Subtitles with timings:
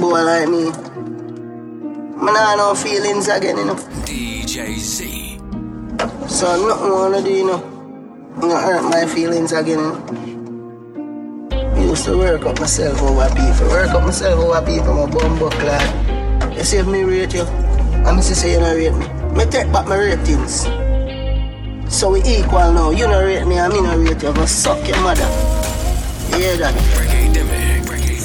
[0.00, 0.64] boy like me.
[2.16, 3.74] Man, I no feelings again, you know.
[4.08, 5.38] DJ Z.
[6.26, 7.60] So nothing wanna do, you know.
[8.36, 9.78] Not hurt my feelings again.
[9.78, 11.76] You know?
[11.76, 13.68] I used to work up myself oh, over people.
[13.68, 16.52] Work up myself oh, over people, my bum buckler.
[16.56, 17.42] You see if me rate you,
[18.06, 19.06] I'm to say you not rate me.
[19.36, 20.64] Me take back my ratings.
[21.94, 22.90] So we equal now.
[22.90, 24.46] You not rate me, I me not rate you.
[24.46, 25.28] Suck your mother.
[26.30, 27.29] You hear that?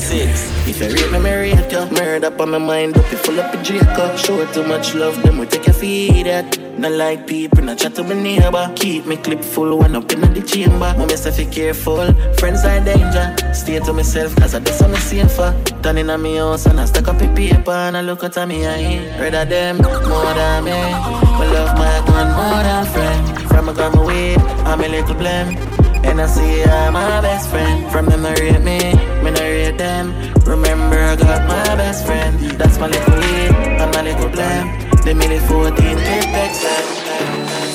[0.06, 0.54] Six.
[0.68, 1.86] If you rate me, me rate you.
[1.98, 4.16] Murder up on my mind, up you full up a Jacob.
[4.20, 6.60] Show too much love, then we take your feed that.
[6.78, 8.72] Not like people, not chat to my neighbor.
[8.76, 10.78] Keep me clip full, one up in the chamber.
[10.78, 12.14] My if you careful.
[12.36, 13.36] Friends are danger.
[13.52, 15.56] Stay to myself, cause I just on the same for.
[15.82, 18.48] Turn in on me house and I stack up a paper and I look at
[18.48, 19.20] me eye.
[19.20, 20.72] Rather them more than me.
[20.72, 23.50] I love my gun more than friend.
[23.50, 25.85] From a gun away, I'm a little blame.
[26.16, 27.92] And I see I'm my best friend.
[27.92, 28.80] From them, they rate me,
[29.22, 30.16] me not rate them.
[30.46, 32.40] Remember, I got my best friend.
[32.58, 34.66] That's my little lead, I'm my little blame.
[35.04, 36.64] The minute 14, apex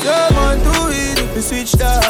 [0.00, 2.02] Someone too easy to switch up.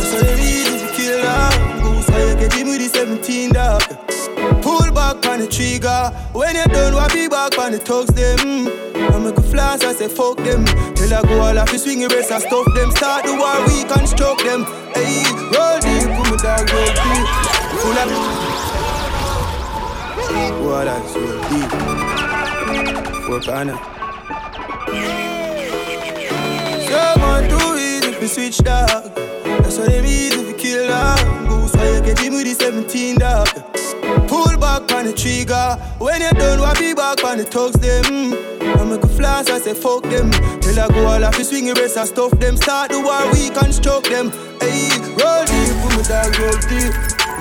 [0.00, 1.52] So they easy to kill up.
[1.82, 2.99] Goose, how you get him with the
[5.40, 6.12] on the trigger.
[6.32, 8.68] When you done, what be back on the thugs them.
[8.94, 10.64] I make a flash, I say fuck them.
[10.94, 12.90] Till I go all off, you swing your wrist and stuff them.
[12.90, 14.64] Start the war, we can stroke them.
[14.94, 17.26] Hey, roll deep, put me dog, roll deep.
[17.80, 18.10] Full of.
[20.60, 21.70] What that's roll deep.
[23.24, 23.78] Four corner.
[26.88, 29.39] Someone too easy to switch dog.
[29.70, 31.46] That's why they easy to kill dog.
[31.46, 33.46] Goose, why you get him with the 17 dog.
[34.26, 35.78] Pull back on the trigger.
[36.02, 38.34] When you done, what be back on the thugs them.
[38.58, 40.34] I make a flash, I say fuck them.
[40.58, 42.56] Till I go all off, you swing your wrist and stuff them.
[42.56, 44.34] Start the war, we can stroke them.
[44.58, 46.90] Hey, roll deep, put me dog, roll deep.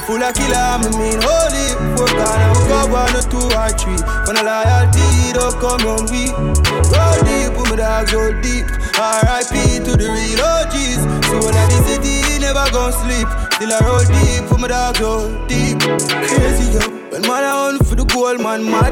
[0.05, 1.65] Full of killer, I mean holy.
[1.97, 3.97] Four corner, we go one or two or three.
[4.29, 6.29] When a loyalty don't come on we.
[6.93, 8.69] Roll deep, put me dogs roll deep.
[8.99, 9.79] R.I.P.
[9.87, 11.07] to the real OGs.
[11.31, 13.27] So when I the city, never gon' sleep.
[13.55, 15.79] Till I roll deep, put my dogs roll deep.
[16.27, 18.91] Crazy yo, when man I on for the gold, man mad.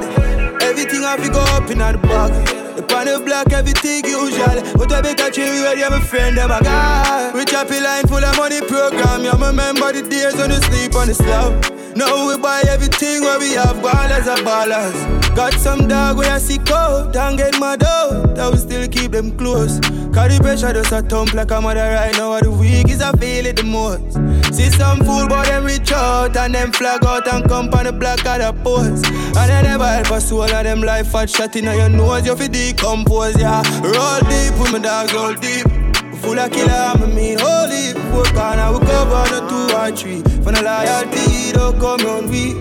[0.64, 2.32] Everything I go up in the bag.
[2.78, 4.64] The pan of black, everything usual.
[4.78, 7.32] But I better chill with you, my friend, them a guy.
[7.34, 9.26] Rich happy line full of money program.
[9.26, 11.52] You remember the days when you sleep on the slab.
[11.98, 15.28] Now we buy everything where we have, gone as a balance.
[15.30, 18.34] Got some dog where I see cold, don't get dough.
[18.36, 19.80] That will still keep them close.
[20.14, 22.34] Carry pressure just a thump like a mother right now.
[22.34, 24.14] Of the week is I feel it the most.
[24.56, 27.92] See some fool, but them reach out and them flag out and come on the
[27.92, 29.08] black of the post.
[29.08, 32.28] And they never help us soul of them life fat shot in your nose.
[32.28, 33.64] You fi decompose, yeah.
[33.82, 35.87] Roll deep with my dogs, roll deep.
[36.22, 37.94] Full of killer, I mean holy.
[38.12, 40.22] Four corner, we cover on a two or three.
[40.44, 42.54] For no loyalty, don't come on we.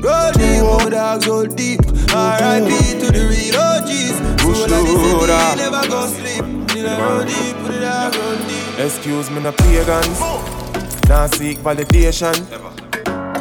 [0.00, 1.80] Roll deep, with dogs, roll deep.
[2.14, 3.00] R.I.P.
[3.00, 4.16] to the real OGs.
[4.40, 6.68] So all of this city, never gon' sleep.
[6.68, 8.78] Till I roll deep, put it out, roll deep.
[8.78, 10.20] Excuse me, no pagans.
[11.08, 12.34] Now seek validation.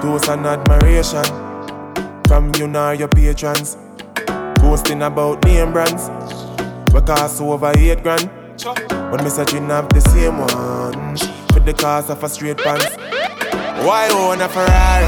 [0.01, 1.23] Toast and admiration.
[2.27, 3.77] From you nor your patrons.
[4.61, 6.09] Boasting about name brands.
[6.93, 8.29] We cost over eight grand.
[8.65, 11.15] When me searching up the same one.
[11.53, 12.93] For the cost of a straight pants.
[13.85, 15.07] Why own a Ferrari?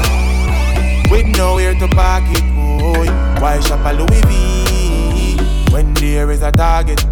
[1.10, 3.06] With nowhere to park it, boy.
[3.42, 5.70] Why shop a Louis V?
[5.70, 7.04] When there is a target.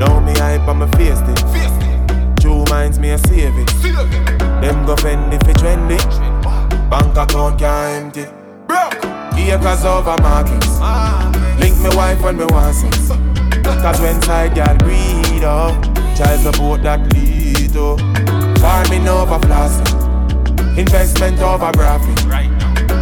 [0.00, 2.40] Now me hype on my face it.
[2.40, 3.68] Two minds me a save it.
[4.62, 5.98] Them go fend if it trendy.
[6.88, 8.24] Bank account can't empty.
[8.66, 8.94] Broke.
[9.36, 10.80] Acres over markets.
[11.60, 13.08] Link me wife when me want sex.
[13.82, 15.82] Cause when side girl breed up,
[16.16, 17.98] child support that lead up.
[18.58, 22.18] Farming over flossing, investment over profit.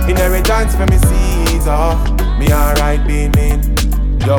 [0.09, 1.97] Inheritance for me Caesar,
[2.38, 3.60] me alright being mean.
[4.21, 4.37] Yo,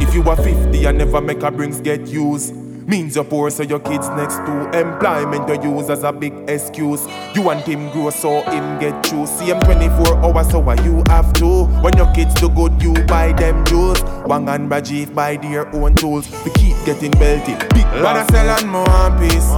[0.00, 2.59] if you are 50 and never make a brings get used.
[2.86, 7.06] Means you're poor, so your kids next to employment you use as a big excuse.
[7.34, 9.26] You want him grow, so him get you.
[9.26, 11.64] See him 24 hours, so what you have to.
[11.82, 14.02] When your kids do good, you buy them jewels.
[14.26, 16.28] Wang and Rajiv buy their own tools.
[16.44, 17.58] We keep getting belted.
[17.74, 19.50] Big brother selling more one piece.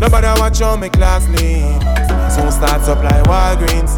[0.00, 1.80] Nobody watch on me class lean.
[2.30, 3.92] Soon start supply Walgreens.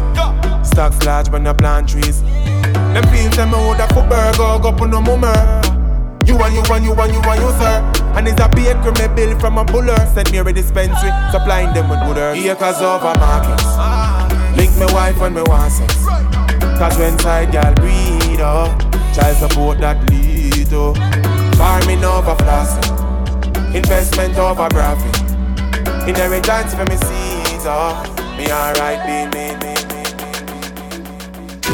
[0.65, 2.21] Stocks large, but no plant trees.
[2.21, 5.78] Them fields them out of for burger, go put no mummer.
[6.29, 7.81] You and you and you and you and you, sir.
[8.13, 9.97] And it's a baker me bill from a buller.
[10.13, 12.45] Send me a dispensary, supplying them with good herbs.
[12.45, 13.65] Acres over markets.
[14.55, 16.05] Link me wife when me want sex.
[16.77, 18.79] Cause when side girl breed up,
[19.15, 20.97] child support that lead up.
[21.57, 25.17] Farming over flossing, investment over profit.
[26.07, 28.05] Inheritance for me Caesar.
[28.37, 29.68] Me alright, be me, me.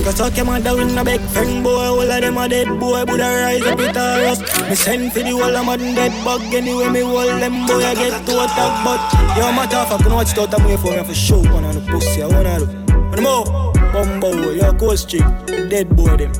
[0.03, 1.71] Cause talk your mother with no big friend boy.
[1.71, 2.95] All of them a dead boy.
[2.95, 4.41] I rise up with a rust?
[4.69, 6.41] Me send for the whole of modern dead bug.
[6.53, 10.27] Anyway me hold them boy I get to attack But yo matter of know what
[10.27, 11.39] you thought I'm here for me for show.
[11.39, 12.65] One on the pussy I wanna do.
[13.09, 13.73] One more?
[13.93, 15.23] Bumbo Yo coast street.
[15.69, 16.31] Dead boy them.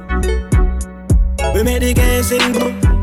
[1.54, 2.95] We make the game sing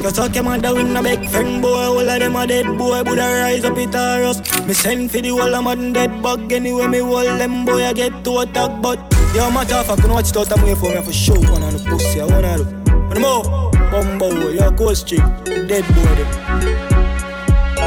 [0.00, 1.68] bro Cause talk your mother with no big friend boy.
[1.68, 2.94] All of them a dead boy.
[2.94, 4.66] I rise up it a rust.
[4.66, 6.52] Me send for the whole of modern dead bug.
[6.52, 7.84] Anyway me hold them boy.
[7.84, 8.98] I get to attack But
[9.34, 11.02] yo of fact You know what you thought I'm here for me.
[11.02, 12.20] For show One on the pussy.
[12.20, 12.64] I wanna do
[13.08, 15.22] One more Bumbo Yo coast street.
[15.44, 16.28] Dead boy them.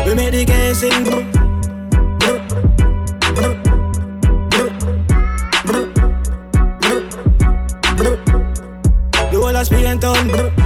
[0.06, 1.04] We make the game sing.
[9.32, 10.63] Bro of Spain town bro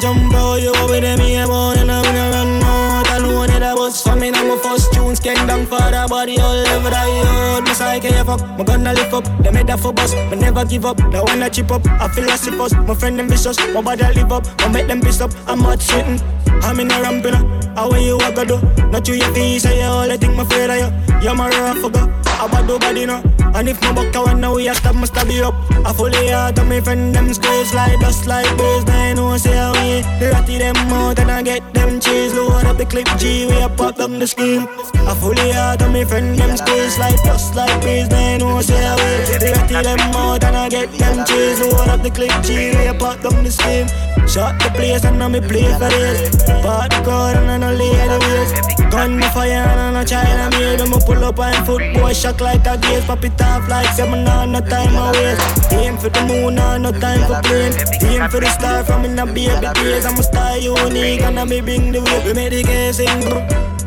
[0.00, 0.60] jump out.
[0.60, 3.08] You go with them here, born and I'm gonna run out.
[3.08, 6.38] I know that I was coming on my first tunes, can down for the body
[6.38, 7.64] all over the yard.
[7.64, 9.24] My psyche have up, my gonna lift up.
[9.42, 10.96] They made that for bus, but never give up.
[10.96, 12.72] The one that chip up, I feel like us.
[12.72, 14.44] My friend them vicious, my body live up.
[14.60, 16.20] I make them piss up, I'm hot shitting.
[16.62, 17.46] I'm in a ramping up.
[17.76, 18.60] How you a do?
[18.90, 21.22] Not you your face, I all I think my afraid of you.
[21.22, 22.17] You're my rough fucker.
[22.40, 23.20] I bad body no.
[23.54, 25.54] And if my buck I want now we a stop, must stab you up.
[25.84, 28.86] I fully out of me friend them squares like dust like birds.
[28.86, 32.34] Now I know say oh, we the ratty them out and I get them cheese.
[32.34, 34.68] Load up the clip G, we a pop down the scheme.
[34.94, 38.08] I fully out of me friend them squares like dust like birds.
[38.10, 41.58] Now I know say oh, we the ratty them out and I get them cheese.
[41.58, 43.88] Load up the clip G, we a pop down the scheme.
[44.28, 46.36] Shot the place and now me play for this.
[46.62, 48.77] Part the car and I know lay the ways.
[48.90, 50.80] Gun the fire and I know China made.
[50.80, 53.04] When me pull up on foot, boy shock like a gaze.
[53.04, 55.72] Pop it off like seven, nah, no time I waste.
[55.72, 57.74] Aim for the moon, nah, no time for playing.
[58.02, 60.06] Aim for the star from in the baby days.
[60.06, 62.24] I'm a star unique and I me bring the way.
[62.24, 63.38] We make the game sing, bro.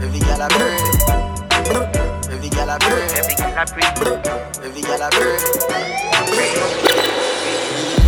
[0.02, 0.80] Every gal a bird.
[2.30, 3.12] Every gal a bird.
[3.18, 4.28] Every gal a bird.
[4.64, 5.42] Every gal a bird.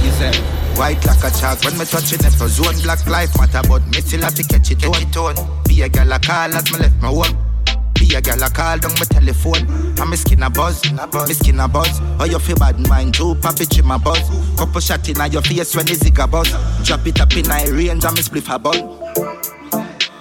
[0.03, 0.52] You said.
[0.77, 4.01] White like a chalk when me touch it for zone black life matter but me
[4.01, 5.35] still have to catch it on it on.
[5.65, 7.37] Be a gal a call as me left my home.
[7.93, 9.69] Be a gal a call down my telephone.
[9.99, 12.01] And me skin a buzz, me skin a buzz.
[12.19, 14.19] Oh you feel bad mind too, papi chim my buzz.
[14.57, 16.49] Couple shot in your face when the zigga buzz.
[16.85, 18.77] Drop it up in my range and me spliff a bun.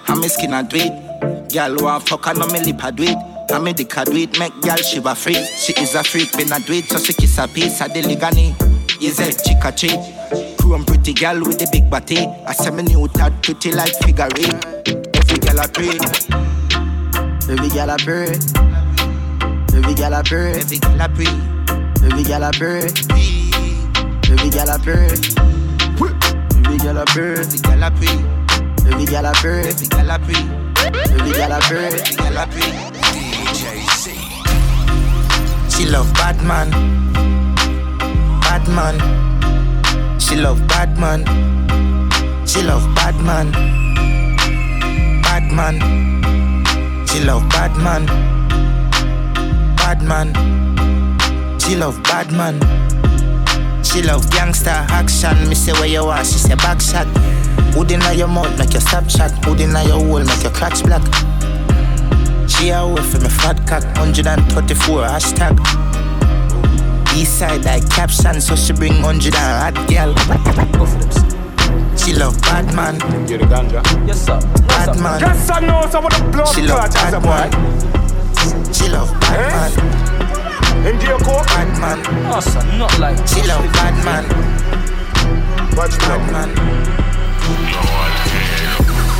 [0.09, 1.51] And me skin a do it.
[1.51, 3.19] Gal want fuck and no me lip a it.
[3.51, 5.35] And me dick a do it, make gal shiver free.
[5.35, 8.72] She is a freak, not do it, so she kiss a piece of the ligani.
[9.03, 9.43] Is it
[9.77, 9.99] chick?
[10.59, 12.19] Chrome pretty girl with the big body.
[12.47, 14.55] I say me new tad pretty like figure eight.
[15.19, 15.99] Every girl a pray.
[17.51, 18.39] Every girl a pray.
[19.75, 20.55] Every girl a pray.
[20.55, 21.27] Every girl a pray.
[21.99, 22.87] Every girl a pray.
[24.31, 25.11] Every girl a pray.
[26.63, 27.43] Every girl a pray.
[27.43, 28.23] Every girl a pray.
[28.87, 29.67] Every girl a pray.
[29.67, 30.47] Every girl a pray.
[31.11, 31.91] Every girl a pray.
[31.91, 32.71] Every girl a pray.
[33.51, 34.15] DJ C.
[35.75, 36.71] She love bad man.
[38.65, 40.21] Bad man.
[40.21, 41.25] She love bad man.
[42.47, 43.51] She love bad man.
[45.21, 45.81] Bad man.
[47.09, 48.07] She love bad man.
[49.75, 50.29] Bad man.
[51.59, 52.61] She love bad man.
[53.83, 55.49] She love gangster action.
[55.49, 57.09] Me say where you are, she say back shot.
[57.91, 59.33] Inna your mouth make your stop shot.
[59.45, 61.03] Hood inna your hole make your clutch black.
[62.49, 63.83] She away for me fat cock.
[63.97, 66.02] 134 hashtag.
[67.17, 70.15] East side like caption, so she bring hundred and hot girl.
[71.97, 72.95] She love bad man.
[73.29, 73.83] You the ganja?
[74.07, 74.41] Yes sir.
[74.67, 75.21] Bad man.
[75.21, 77.51] Yes sir, no, some of the blood She love bad man.
[78.73, 79.51] She love bad eh?
[79.55, 80.87] man.
[80.87, 81.47] In your court?
[81.47, 81.99] Bad man.
[82.33, 83.17] Oh, sir, not like.
[83.29, 84.25] She love bad man.
[85.77, 86.49] Watch bad man.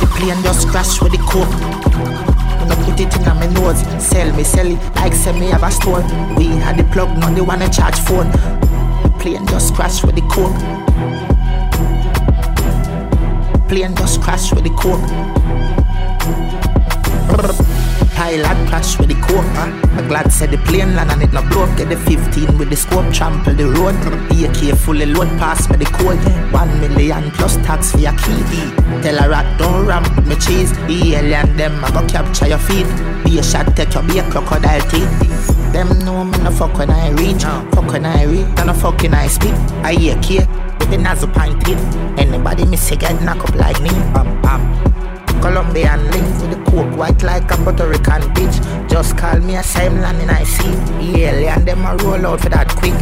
[0.01, 2.32] The plane just crash with the coke.
[2.71, 5.71] I put it in my nose, sell me, sell it like sell me have a
[5.71, 6.01] store.
[6.37, 8.31] We had the plug, now they wanna charge phone.
[9.19, 10.57] Plane just crash with the coke.
[13.67, 15.01] Plane just crash with the coke.
[18.23, 19.43] Pilot crash with the coke.
[19.99, 21.75] I'm glad said the plane land and it no broke.
[21.75, 23.99] Get the 15 with the scope, trample the road.
[24.31, 26.23] AK fully load pass me the code.
[26.53, 28.39] One million plus tax for your key.
[29.03, 30.71] Tell a rat don't ramp with me cheese.
[30.87, 32.87] The alien them I go capture your feet.
[33.25, 35.11] Be a shot take your be a crocodile teeth.
[35.73, 37.43] Them know me no fuck when I reach.
[37.75, 39.55] Fuck when I reach, and no fucking I speak.
[39.83, 40.47] I hear cake.
[40.79, 41.77] with the nozzle pointed.
[42.17, 44.61] Anybody miss a get knock up like me, bam bam.
[45.41, 46.23] Colombian link
[46.73, 48.57] coke white like a Puerto Rican bitch.
[48.89, 50.73] Just call me a same land and I see.
[50.99, 52.97] Yeah, and them a roll out for that quick.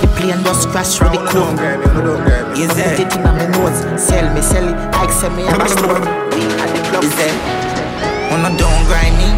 [0.00, 1.60] The plane just crash through the coke.
[2.56, 3.00] Is it?
[3.00, 3.80] It in my nose.
[4.00, 6.00] Sell me, sell it like sell me a store.
[7.04, 7.34] Is it?
[8.32, 9.28] On a don't grind me.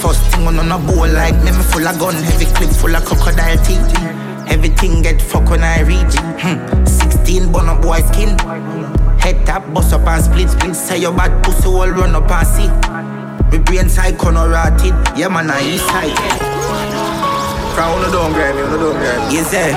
[0.00, 3.04] First thing on a bowl like me, me full of gun, heavy clip full of
[3.04, 4.22] crocodile teeth.
[4.48, 6.14] Everything get fuck when I reach.
[6.42, 6.84] Hmm.
[6.84, 8.36] 16 bun up boy skin.
[9.22, 10.74] Head tap, bust up and split, split.
[10.74, 12.91] Say your bad pussy all run up and see.
[13.52, 14.94] My brain side corner rotted.
[15.14, 16.16] Yeah, man, I east side.
[17.76, 19.38] On the don't grind me, on the don't grind me.
[19.38, 19.76] Is there?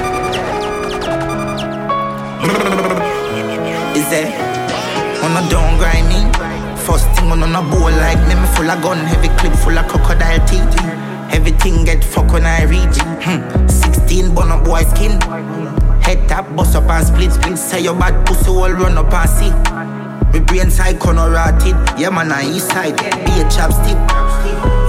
[4.00, 4.32] Is there?
[5.26, 6.24] On the don't grind me.
[6.86, 9.86] First thing on a bowl like me, me full of gun, heavy clip full of
[9.90, 10.64] crocodile teeth.
[11.34, 12.98] Everything get fuck when I reach.
[13.28, 13.68] Hmm.
[13.68, 15.20] 16 bun up boy skin.
[16.00, 17.58] Head tap, bust up and split, split.
[17.58, 19.85] Say your bad pussy all run up and see.
[20.36, 21.80] My brain side corner rotted.
[21.98, 22.98] Yeah, man, I east side.
[23.24, 23.96] Be a chapstick.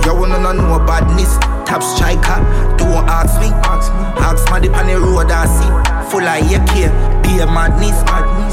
[0.05, 1.39] You wanna know badness.
[1.63, 2.43] Top striker.
[2.75, 3.55] Don't ask me.
[4.27, 6.11] Ask me the on the road and see.
[6.11, 6.91] Full of AK.
[7.23, 8.03] Be a madness.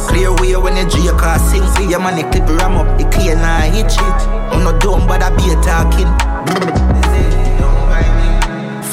[0.08, 1.66] Clear way when the J car sing.
[1.74, 3.00] See your man, the clip ram up.
[3.00, 4.20] The clear now hit shit.
[4.54, 7.12] I'm not dumb, but I be a talking.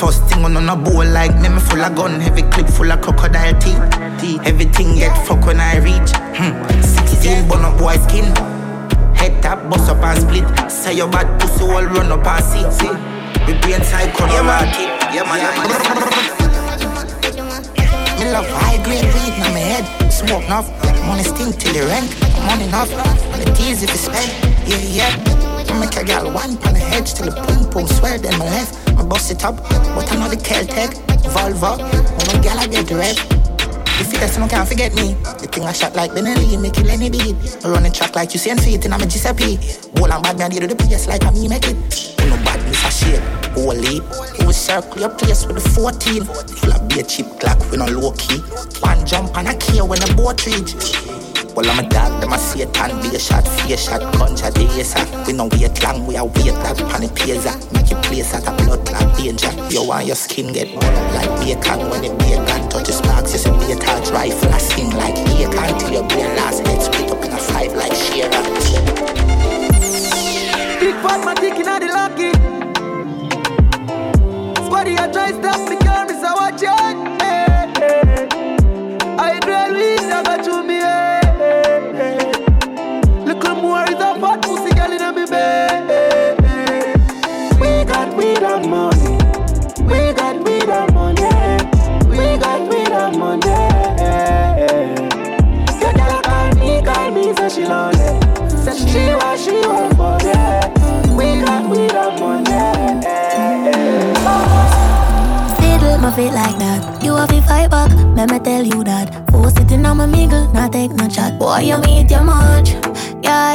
[0.00, 2.90] First thing on on a bowl like me, me full of gun, heavy clip full
[2.90, 3.76] of crocodile teeth.
[4.46, 6.16] Everything get fuck when I reach.
[6.40, 6.56] Hmm.
[6.80, 8.24] 16 bun up boy skin.
[9.14, 10.70] Head tap, bust up and split.
[10.72, 12.88] Say your bad pussy all run up and see.
[13.44, 14.72] Me brain side yeah, man.
[15.12, 15.36] Yeah, man.
[15.36, 16.00] Yeah.
[18.18, 20.10] Me love high grade weed in my head.
[20.10, 20.70] Smoke enough.
[21.04, 22.08] Money stink till the rank.
[22.46, 22.88] Money enough.
[23.36, 24.32] It's easy to spend.
[24.66, 25.39] Yeah, yeah.
[25.70, 28.44] I make a girl one on the head till the boom boom swear then my
[28.46, 28.74] left.
[28.98, 29.56] I bust it up,
[29.94, 30.98] but I know the Celtic,
[31.30, 31.78] Volvo.
[31.78, 33.16] When my gal I get red.
[34.00, 35.14] If you listen, can't forget me.
[35.38, 37.36] The thing I shot like Benelli, make it any beat.
[37.64, 39.56] I run a track like you see and feet, and I'm a Giuseppe.
[39.94, 41.76] Whole and bad man, deal to the place like I me make it.
[42.18, 43.22] When no badness, I shape.
[43.54, 46.24] Holy, oh, it was circle your place with the 14.
[46.24, 48.38] Full of be a cheap clock, we no low key.
[48.82, 51.29] One jump and a key when the boat reach.
[51.54, 54.94] Well, I'm a dog, them a Satan, be a shot, face shot, gunshot, yes,
[55.26, 58.46] We no wait long, we a wait like pan it pays Make you place at
[58.46, 59.50] a blood clot danger.
[59.68, 63.32] You want your skin get burn up like bacon when the bacon touches sparks.
[63.32, 66.82] You see be a touch rifle, I sing like bacon till your brain last head
[66.82, 68.30] split up in a five like Shearer.
[70.78, 72.30] Big fat man taking out the lucky.
[74.64, 77.19] Squaddy, I try stop me, girl, me so watch it.
[106.00, 107.04] Fiddle my feet like that.
[107.04, 107.90] You have to fight back.
[108.16, 109.30] Let me tell you that.
[109.30, 111.38] Four sitting on my mingle, not take no chat.
[111.38, 112.70] Boy, you meet your much.
[113.22, 113.52] Yeah,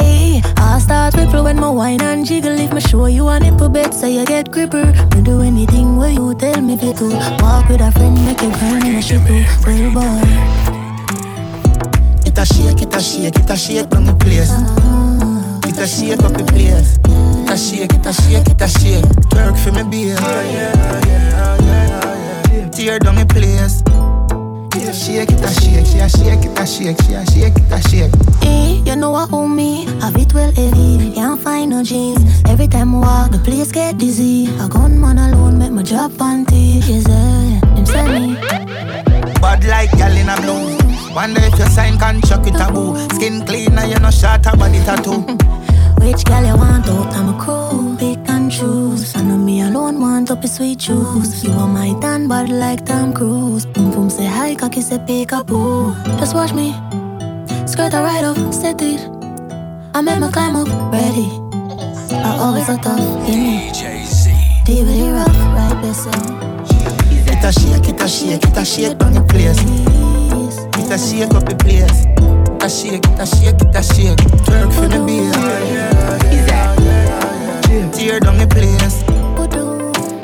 [0.56, 2.52] I start ripple when my wine and jiggle.
[2.52, 4.86] If me show you a nipple bet, so you get gripper.
[5.14, 6.86] Me do anything where you tell me to.
[7.42, 9.20] Walk with a friend, make you grind in a shit
[9.66, 10.22] Well, boy.
[12.26, 14.52] It a shake, it a shake, it a shake on the place.
[15.66, 16.98] It a shake up the place.
[17.04, 19.04] It a shake, it a shake, it a shake.
[19.30, 21.55] Twerk for me, baby.
[22.86, 23.82] Tear down the place.
[24.70, 27.58] She a shake it, a shake, she a shake it, a shake, she a shake
[27.58, 28.14] it, a shake.
[28.40, 29.86] Hey, you know what own me?
[30.00, 32.22] Have it well heavy, can't find no jeans.
[32.46, 34.46] Every time I walk, the place get dizzy.
[34.60, 36.76] A gunman alone make my job panty.
[36.86, 38.34] Yes, eh, them say me.
[39.42, 40.78] Bad like gal in a blue.
[41.12, 42.94] Wonder if you sign contract with a boo.
[43.16, 45.22] Skin clean and you no shot a body tattoo.
[45.98, 47.12] Which gal you want out?
[47.16, 47.42] I'm a
[47.96, 49.14] crew, pick and choose.
[49.16, 51.44] I know me alone want up a sweet juice.
[51.44, 53.66] You are my tan body like Tom Cruise.
[53.66, 55.94] Boom boom say hi, cocky say pick a boo.
[56.18, 56.72] Just watch me,
[57.66, 59.00] skirt a right up, set it.
[59.94, 61.28] I make my climb up, ready.
[62.12, 63.72] I always a tough, in me.
[64.64, 66.46] Deep it rough, right beside.
[67.12, 69.60] It a shake, it a shake, it a shake on the place.
[70.78, 72.04] It a shake up the place.
[72.04, 74.18] It a shake, it a shake, it a shake.
[74.44, 76.25] Twerk for the beer
[78.06, 79.02] tear down the place.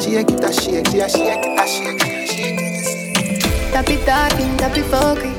[0.03, 1.99] Shake it a shake, she a shake it a shake.
[3.73, 5.33] Tap Tappy talking, it, foggy.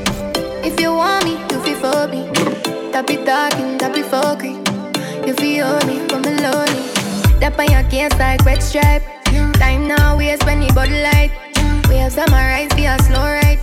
[0.68, 2.22] If you want me, you feel for me.
[2.92, 4.54] Tap Tappy talking, it, foggy.
[5.26, 6.84] You feel me, from me lonely.
[7.40, 9.04] That on your case like red stripe.
[9.62, 11.32] Time now, we when the body light.
[11.88, 13.60] We have my rise, be a slow ride.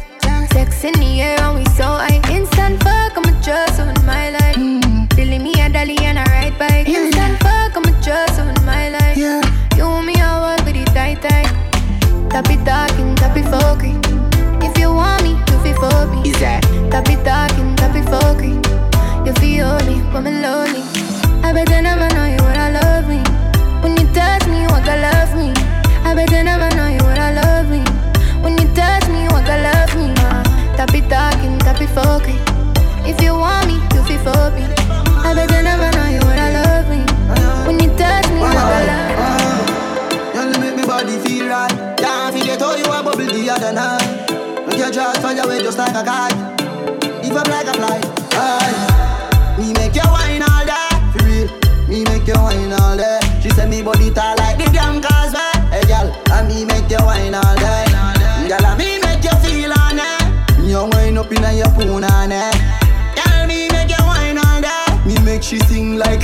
[0.52, 2.20] Sex in the air and we so high.
[2.32, 4.56] Instant fuck, I'm a trust on my life.
[4.56, 5.08] Mm.
[5.16, 6.88] Dilly me a dolly and a ride bike.
[6.88, 7.09] Yeah
[9.20, 9.76] yeah.
[9.76, 11.52] You want me are with the tight tight.
[12.32, 13.92] Tapi talking, tapi focus.
[14.64, 16.24] If you want me, you feel for me.
[16.24, 16.64] Is that?
[16.88, 18.69] Tapi talking, tapi focus.
[43.50, 44.66] Other night.
[44.66, 46.30] Make your jaws find your way just like a guy.
[47.22, 48.00] If I'm like a fly,
[48.38, 49.56] aye.
[49.58, 51.48] Me make you wine all day, for real.
[51.88, 53.18] Me make you wine all day.
[53.42, 55.50] She said me body tall like the damn causeway.
[55.74, 57.84] Hey girl, and me make you wine all day.
[58.48, 60.22] Girl, and me make you feel on it.
[60.64, 62.54] You wine up inna your poon on it.
[63.18, 64.86] Girl, me make you wine all day.
[65.04, 66.22] Me make she sing like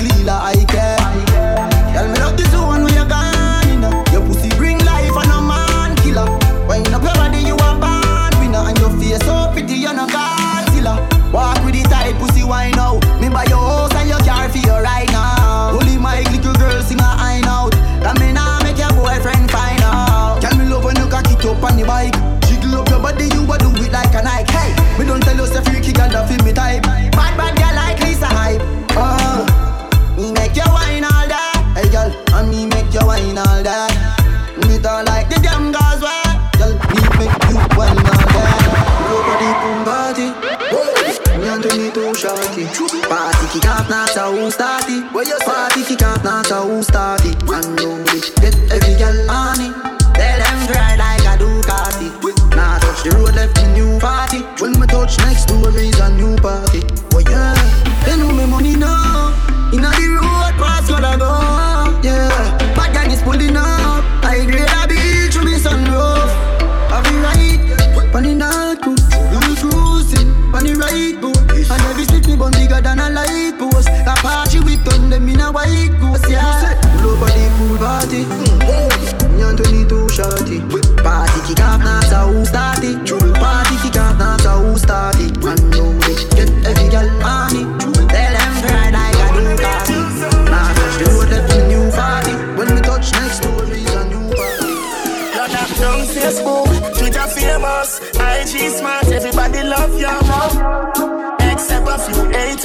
[44.47, 45.45] who start it.
[45.45, 47.16] Party kick off, not a who start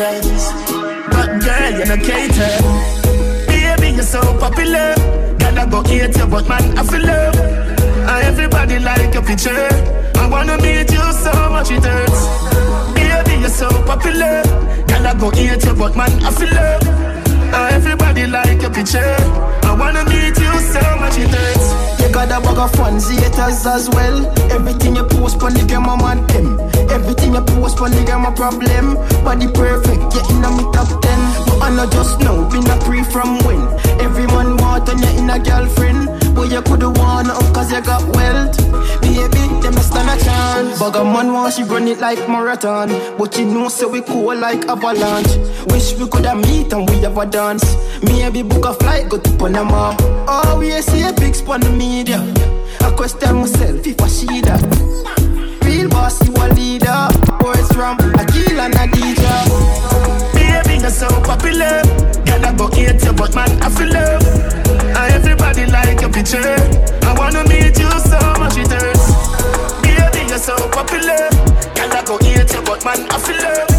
[0.01, 0.81] few.
[1.09, 2.61] But girl, you're not catered.
[3.47, 4.95] Baby, you're so popular.
[5.37, 7.35] Gotta go hate you, but man, I feel love.
[7.35, 9.69] And everybody like your picture.
[10.15, 12.21] I wanna meet you so much it hurts.
[12.95, 14.43] Baby, you're so popular.
[14.87, 16.87] Gotta go hate you, but man, I feel love.
[17.53, 19.15] And everybody like your picture.
[19.63, 22.00] I wanna meet you so much it hurts.
[22.12, 24.26] Got a bag of fans, haters as well.
[24.52, 26.60] Everything you post on the game, I'm on them.
[26.91, 28.95] Everything you post on the game, a problem.
[29.24, 31.19] Body perfect, yeah, in me top ten.
[31.47, 33.63] But I know just know, been a pre from when.
[34.04, 36.36] Every man want on you in a girlfriend.
[36.36, 38.60] But you coulda won up cause you got wealth.
[39.02, 39.40] Baby,
[39.77, 40.81] a stand a chance.
[40.81, 42.89] A man want she run it like marathon.
[43.17, 45.36] But you know, say we cool like avalanche.
[45.67, 47.75] Wish we coulda meet and we have a dance.
[48.03, 49.95] Maybe book a flight, go to Panama.
[50.27, 52.19] Oh, we see a big spot on the media.
[52.81, 54.62] I question myself if I see that.
[55.63, 57.07] Real boss, you a leader.
[57.43, 59.34] Words from Akil and Adija.
[60.34, 61.81] Baby, you're so popular.
[62.25, 64.23] Gotta go hate you, but man, I feel love.
[65.12, 66.57] Everybody like your picture.
[67.03, 69.00] I wanna meet you so much it hurts.
[70.41, 71.30] So popular.
[71.75, 73.69] Gotta go hate you, but man, I feel love.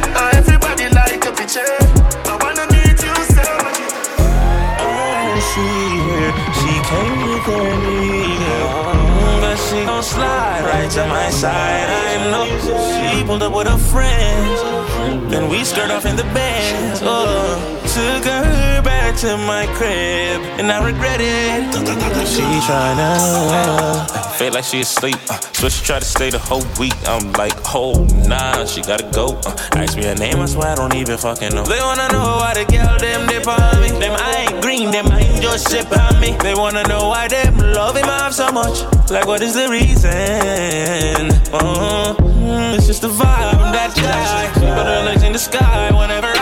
[0.00, 1.60] And everybody like your picture.
[1.60, 5.44] I wanna meet you so much it hurts.
[5.52, 5.68] she
[6.56, 8.56] She came with her nigga.
[9.42, 11.84] But she gon' slide right to my side.
[11.84, 12.48] I know
[12.96, 15.30] she pulled up with her friends.
[15.30, 16.98] Then we skirt off in the bed.
[17.02, 17.60] Oh,
[17.92, 21.74] took her back to my crib, and I regret it.
[22.26, 24.06] She tryna
[24.38, 26.94] feel like she asleep, uh, so she tried to stay the whole week.
[27.06, 29.40] I'm like, oh nah, she gotta go.
[29.44, 31.64] Uh, ask me her name, I swear I don't even fucking know.
[31.64, 33.90] They wanna know why the girl them dip on me.
[33.98, 36.36] Them I ain't green, them I ain't just ship on me.
[36.38, 38.86] They wanna know why them love him off so much.
[39.10, 40.12] Like what is the reason?
[41.52, 42.14] Uh,
[42.76, 44.52] it's just the vibe, that guy.
[44.54, 46.35] Put her legs in the sky whenever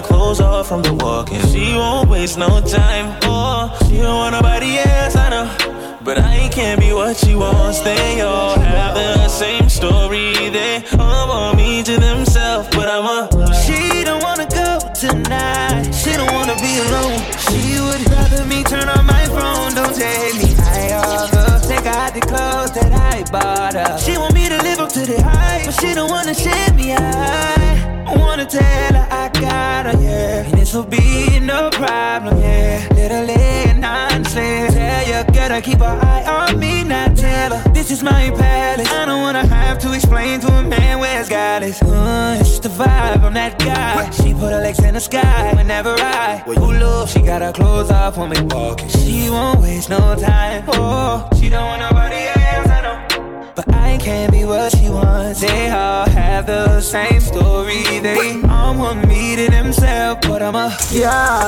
[0.00, 3.18] her clothes off from the walk, and she won't waste no time.
[3.22, 5.98] Oh, she don't want nobody else, I know.
[6.04, 7.80] But I can't be what she wants.
[7.80, 10.32] They all have the same story.
[10.50, 13.54] They all want me to themselves, but I'm a.
[13.64, 15.90] She don't wanna go tonight.
[15.92, 17.18] She don't wanna be alone.
[17.46, 19.74] She would rather me turn on my phone.
[19.74, 23.98] Don't take me high off think I had the clothes that I bought her.
[23.98, 26.94] She want me to live up to the hype, but she don't wanna shit me
[26.94, 30.48] I Wanna tell her I got her, yeah.
[30.48, 32.88] And this will be no problem, yeah.
[32.94, 33.34] Literally
[33.68, 37.72] and honestly, tell your girl to keep her eye on me, not tell her.
[37.72, 38.88] This is my palace.
[38.90, 41.82] I don't wanna have to explain to a man where it's is.
[41.82, 44.08] Uh, it's just the vibe, on that guy.
[44.10, 47.08] She put her legs in the sky whenever I pull up.
[47.08, 48.88] She got her clothes off when we walking.
[48.88, 50.64] She won't waste no time.
[50.68, 51.48] Oh, she
[51.84, 52.68] nobody else.
[52.68, 53.52] I know.
[53.54, 55.40] But I can't be what she wants.
[55.40, 57.82] They all have the same story.
[58.00, 60.68] They all want me to themselves, but I'm a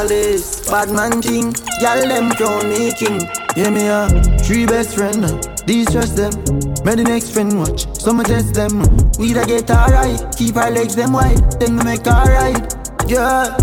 [0.08, 1.54] this bad man thing.
[1.80, 3.20] Y'all them crown me king.
[3.56, 4.08] Yeah, me a
[4.44, 5.22] three best friend.
[5.66, 6.32] De-stress them.
[6.84, 7.86] Make the next friend watch.
[7.98, 8.82] Some test them.
[9.18, 10.20] We da get alright.
[10.36, 11.60] Keep our legs them wide.
[11.60, 12.74] Then we make alright.
[13.06, 13.56] Yeah,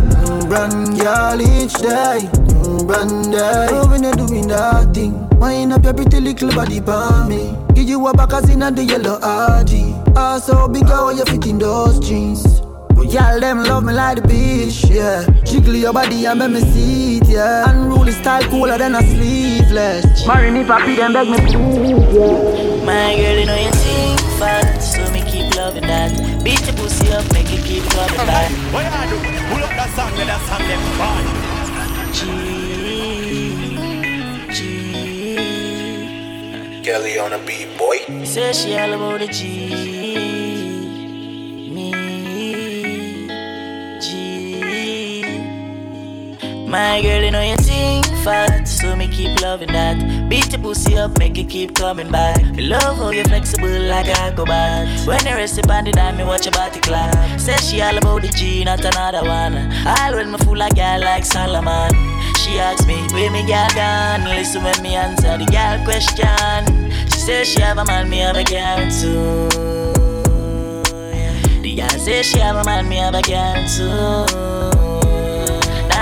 [0.48, 2.30] brand girl each day.
[2.86, 3.68] Brand day.
[3.72, 5.27] Oh, when you doing that thing.
[5.40, 7.56] Wind up your pretty little body for me.
[7.76, 10.18] Give you a back as in the yellow RG.
[10.18, 12.62] Also, ah, big how you fit in those jeans.
[12.96, 15.28] But y'all them love me like the beach, yeah.
[15.46, 17.70] Jiggle your body and make me see it, yeah.
[17.70, 20.26] Unruly style cooler than a sleeveless.
[20.26, 22.86] Marry me, papi, then beg me please, yeah.
[22.86, 26.44] My girl, you know you think fast, so me keep loving that.
[26.44, 28.50] Beat your pussy up, make it keep coming back.
[28.74, 29.18] What I do?
[29.54, 32.47] Pull up that song, let that song them fun.
[36.88, 37.98] Kelly on a beat, boy.
[38.24, 39.68] Say she all about the G.
[41.70, 41.92] Me.
[44.00, 44.62] G.
[46.66, 50.30] My girl, you know you think fat, so me keep loving that.
[50.30, 52.42] Beat your pussy up, make it keep coming back.
[52.56, 54.88] Love how you flexible like a acrobat.
[55.06, 57.38] When you rest upon the dime, me watch your body clap.
[57.38, 59.58] Say she all about the G, not another one.
[59.86, 62.17] All when me fool like girl like Solomon.
[62.48, 64.24] She asks me, where me girl gone?
[64.24, 66.90] Listen when me answer the girl question.
[67.12, 69.50] She says she have a man, me have a girl too.
[71.62, 74.88] The girl says she have a man, me have a girl too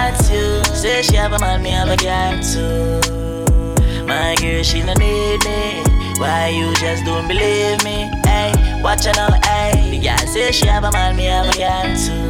[0.05, 0.63] that's you.
[0.75, 4.05] Say she have a man, me have a girl too.
[4.05, 5.83] My girl, she no need me.
[6.17, 8.09] Why you just don't believe me?
[8.25, 8.53] Hey,
[8.83, 9.91] watch her now, hey.
[9.91, 12.24] The girl say she have a man, me have a girl too.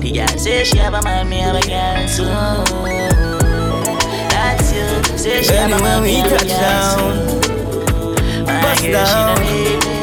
[0.00, 2.24] The girl say she have a man, me have a girl too.
[4.30, 5.18] That's you.
[5.18, 8.44] Say she have a man, me have a girl too.
[8.44, 9.98] My girl, she no need me.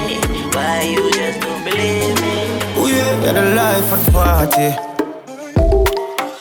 [0.53, 2.35] Why you just don't believe me?
[2.77, 4.69] Oh yeah, got a life at party.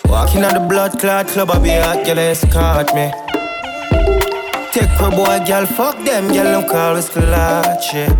[0.08, 3.12] Walking on the blood clot club, I be hot, girl, escort me.
[4.72, 8.12] Take her boy, girl, fuck them, girl, them call us clutch, yeah.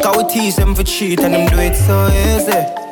[0.00, 2.85] Cause we tease them for cheat and them do it so easy.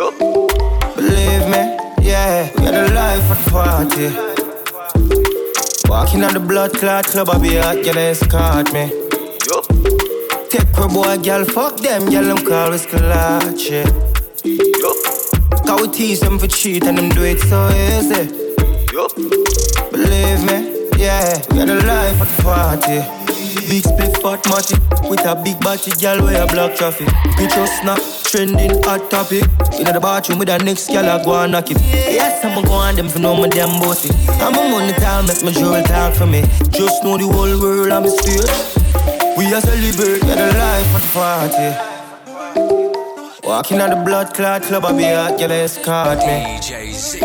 [0.00, 4.08] Believe me, yeah, we got a life at the party.
[5.90, 8.88] Walking on the blood clot club, I be hot, girl, escort me.
[10.48, 13.84] Take her boy, girl, fuck them, girl, them call us clutch, yeah.
[15.66, 18.24] Cause we tease them for cheat and them do it so easy.
[18.94, 19.14] Yup.
[19.92, 23.19] Believe me, yeah, we got a life at the party.
[23.70, 24.74] Big split fat matty
[25.08, 27.06] with a big body girl where a block traffic.
[27.38, 29.44] Picture snap, trending hot topic.
[29.78, 31.78] In the bathroom with a next girl I go and knock it.
[31.80, 34.10] Yes, I'm go on them for know my damn bossy.
[34.42, 36.42] I'm a money time, make my jewel talk for me.
[36.74, 38.50] Just know the whole world I'm a stage.
[39.38, 41.70] We are celebrate, got a life of the party.
[43.46, 46.58] Walking on the blood clot club, I be hot, girl, escort me.
[46.58, 47.20] DJ Z.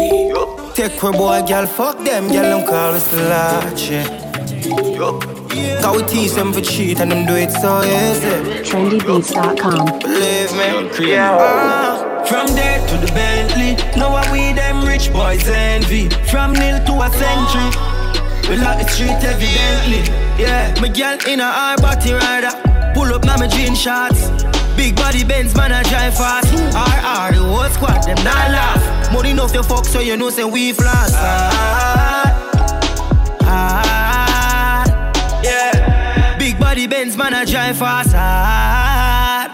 [0.75, 3.17] Take her boy, girl, fuck them, girl, them call us the
[3.89, 5.34] yeah.
[5.81, 8.63] Cause we tease them for cheat and them do it so easy.
[8.67, 9.99] TrendyBeats.com.
[9.99, 10.51] Believe
[10.99, 11.35] me, yeah.
[11.35, 16.09] Uh, from there to the Bentley, know what we them rich boys envy.
[16.31, 17.69] From nil to a century,
[18.49, 20.01] we lock the street evidently.
[20.41, 22.51] Yeah, my girl in a hard body rider,
[22.93, 24.29] pull up now my jean shorts.
[24.75, 26.51] Big body Benz, man, I drive fast.
[26.51, 29.13] RR, the whole squad, them not laugh.
[29.13, 31.11] Money enough to fuck, so you know, say we flash.
[31.13, 32.34] Ah, ah,
[36.55, 38.13] Big body Benz, man, I drive fast.
[38.15, 39.51] Ah.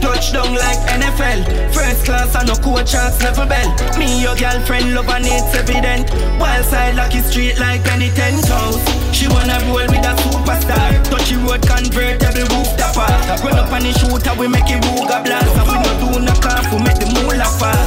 [0.00, 1.46] Touchdown like NFL.
[1.72, 3.68] First class I no coach chance never bell.
[3.98, 6.10] Me, your girlfriend, love and it's evident.
[6.40, 8.82] Wild side lucky street like any ten toes.
[9.14, 10.98] She wanna roll with a superstar.
[11.06, 13.06] Touchy road convertible roof topper.
[13.46, 15.54] Run up on the shooter, we make it ruga blast.
[15.62, 17.86] We no do no calf, we make the moolah fall.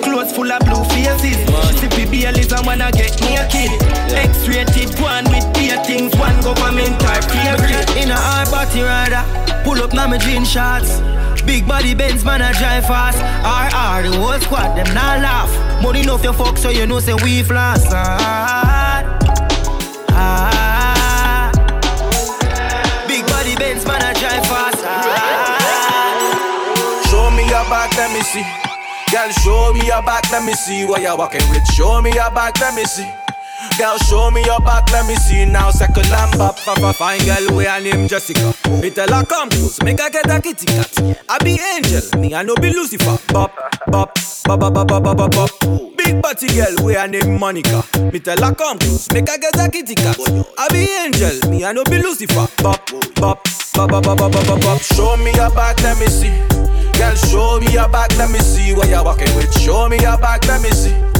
[0.00, 1.41] Clothes full of blue faces.
[2.24, 3.82] And wanna get me a kid.
[4.12, 7.96] X-rated one with beer things, one government type favorite.
[7.96, 9.24] In a hard body rider,
[9.64, 11.00] pull up now my jean shorts.
[11.44, 13.18] Big body Benz, man, I drive fast.
[13.18, 15.50] RR, the whole squad, them not laugh.
[15.82, 17.82] Money enough you fuck, so you know, say we floss.
[17.90, 19.02] Ah,
[20.10, 21.50] ah.
[23.08, 24.78] Big body Benz, man, I drive fast.
[24.84, 25.42] Ah.
[27.10, 28.61] Show me your back, let me see.
[29.12, 31.66] Girl, show me your back, let me see what you're walking with.
[31.74, 33.21] Show me your back, let me see.
[33.78, 35.70] Girl, show me your back, let me see now.
[35.70, 38.54] Second lamb up, papa fine girl, we her name Jessica.
[38.80, 41.16] Me tell her come close, make her get a kitty cat.
[41.28, 43.18] I be angel, me I no be Lucifer.
[43.32, 43.54] Bop,
[43.88, 45.50] bop, bop, bop, bop, bop, bop, bop.
[45.96, 47.82] Big body girl, we her name Monica.
[48.12, 50.16] Me tell her come close, make her get a kitty cat.
[50.58, 52.46] I be angel, me I no be Lucifer.
[52.62, 54.80] Bop, bop, bop, bop, bop, bop, bop, bop.
[54.80, 56.30] Show me your back, let me see.
[56.98, 59.52] Girl, show me your back, let me see what you're walking with.
[59.58, 61.11] Show me your back, let me see.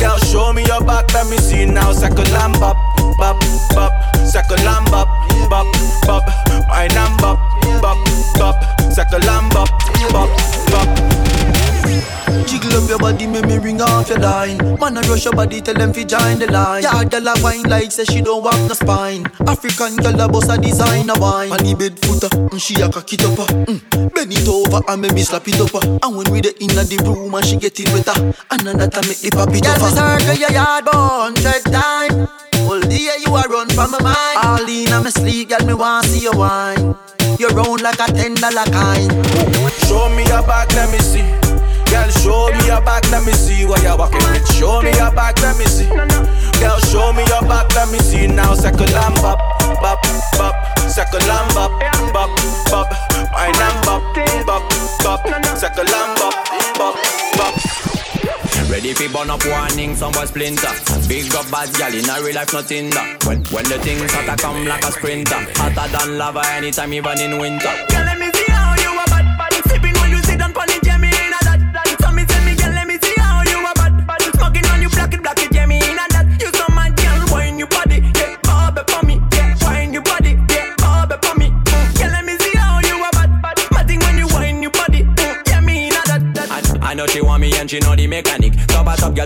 [0.00, 1.92] Girl, show me your back, let me see now.
[1.92, 2.30] Second
[2.62, 2.76] up,
[3.18, 3.40] bop,
[3.74, 3.92] bop.
[4.26, 5.08] Second lamb up,
[5.48, 5.66] bop,
[6.06, 6.22] bop.
[6.68, 7.38] My up,
[7.80, 7.98] bop,
[8.34, 8.56] bop.
[8.92, 9.68] Second lamb up,
[10.12, 10.30] bop,
[10.70, 11.25] bop.
[12.46, 14.58] Jiggle up your body, make me ring off your line.
[14.78, 16.82] Man, I rush your body, tell them fi join the line.
[16.82, 19.26] Yeah, girl a wine like say she don't walk no spine.
[19.46, 21.50] African girl a bust a designer wine.
[21.52, 23.38] On the bed footer, mm, she a cock it up.
[23.38, 25.74] uh, Mm, bend it over and make me slap it up.
[25.74, 25.98] uh.
[26.06, 28.14] And when we the inna the room and she get it wetter,
[28.50, 29.78] and another time make the pop it up.
[29.78, 32.28] Girl, me circle your yard bone, check time.
[32.68, 34.38] All day you a run from my mind.
[34.42, 36.94] All in on me sleep, girl, me want see your wine.
[37.38, 39.10] You round like a ten dollar kind.
[39.86, 41.24] Show me your back, let me see.
[41.96, 44.46] Girl, show me your back, let me see what you're walking with.
[44.52, 45.88] Show me your back, let me see.
[45.88, 48.54] Girl, show me your back, let me see now.
[48.54, 49.40] Second lamb up,
[49.80, 50.04] bop,
[50.36, 50.54] bop.
[50.76, 51.72] Second lamb up,
[52.12, 52.30] bop,
[52.68, 52.90] bop.
[53.32, 54.02] My lamb up,
[54.44, 54.62] bop,
[55.02, 55.20] bop.
[55.56, 56.34] Second lamb up,
[56.76, 56.96] bop,
[57.38, 57.54] bop.
[58.70, 60.72] Ready fi burn up warning, some boy splinter.
[61.08, 63.24] Big up bad gal in a real life, nothing that.
[63.24, 67.38] When when the things hotter come like a sprinter, hotter than lava anytime, even in
[67.38, 67.72] winter.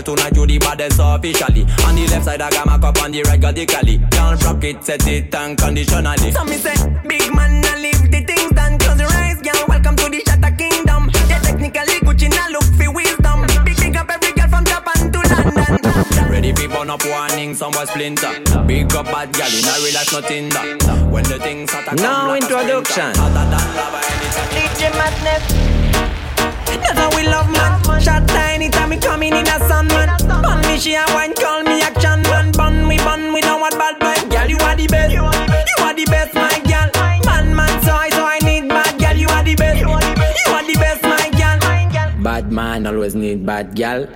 [0.01, 1.63] Girl tonight, you the baddest officially.
[1.85, 3.99] On the left side, I got my cup on the right, got the cali.
[4.11, 6.31] Can't rock it, set it unconditionally.
[6.31, 6.75] So me say,
[7.07, 8.77] big man, I leave the things done.
[8.79, 9.65] Close your eyes, girl.
[9.67, 11.09] Welcome to the Shatter Kingdom.
[11.29, 13.45] Yeah, technically Gucci now look for wisdom.
[13.65, 16.29] Big big up every girl from Japan to London.
[16.29, 18.33] Ready fi burn up warning, some boy splinter.
[18.65, 21.09] Big up bad gal in a real life, nothing that.
[21.11, 23.13] When the things hotter come Now like a introduction.
[23.13, 24.49] sprinter, hotter than lava anytime.
[24.55, 25.70] DJ Madness.
[26.91, 28.01] That's how we love man.
[28.01, 30.09] Shot tiny time me coming in a sun man.
[30.27, 32.51] Bun me she a wine, call me action man.
[32.51, 34.29] Bun we bun we don't want bad boy.
[34.29, 35.13] Girl you are the best.
[35.13, 36.91] You are the best my girl.
[37.25, 39.15] Man man so I so I need bad girl.
[39.15, 39.79] You are the best.
[39.79, 42.23] You are the best my girl.
[42.23, 43.79] Bad man always need bad.
[43.79, 44.09] Wine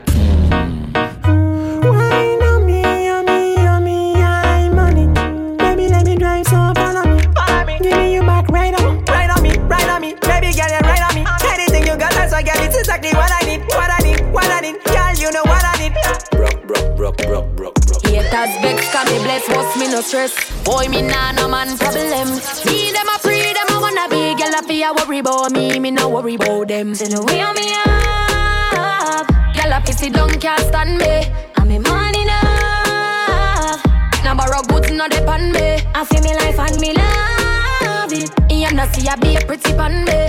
[12.46, 14.78] girl, it's exactly what I need, what I need, what I need.
[14.86, 15.94] Girl, you know what I need.
[16.32, 18.06] Broke, broke, broke, broke, broke, broke.
[18.06, 20.32] Haters vex, cause me bless, bust me no stress.
[20.64, 22.30] Boy, me nah no man problem.
[22.66, 24.38] Me them a free, them a wanna be.
[24.38, 26.94] Girl, I feel worry about me, me no worry about them.
[26.94, 29.28] Say the way on me up.
[29.58, 31.26] Girl, I pissy don't can't stand me.
[31.58, 33.82] I'm me money enough.
[34.24, 35.82] Now borrow goods, no depend me.
[35.94, 38.30] I feel me life and me love it.
[38.52, 40.25] You know see I be a pretty pan me.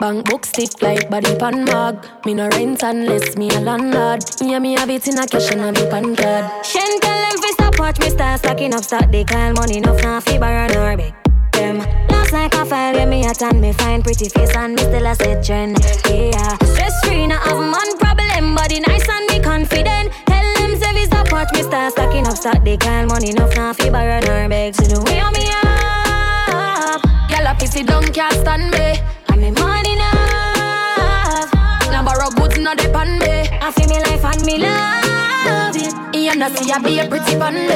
[0.00, 1.94] Bank book stiff like body pan mag.
[2.24, 4.24] Me no rent unless me a landlord.
[4.40, 6.64] Yeah, me have it in a cash and a me pan card.
[6.64, 9.10] Shen tell them fi stop watch me start stacking up stock.
[9.12, 11.12] They call money enough now fi borrow nor beg
[11.52, 11.78] them.
[12.08, 15.06] Last like a file, get me a tan, me find pretty face and me still
[15.06, 15.76] a set trend.
[16.08, 20.14] Yeah, stress free, not have man problem, body nice and me confident.
[20.24, 22.64] Tell them say we stop watch me start stacking up stock.
[22.64, 24.74] They call money enough now fi borrow nor beg.
[24.76, 28.98] So the way me up, girl a pissy don't can't stand me.
[29.40, 31.50] Me money enough.
[31.90, 33.48] Now borrow goods no depend me.
[33.62, 35.94] I feel me life and me love it.
[36.14, 37.66] You know see I be a pretty bunny.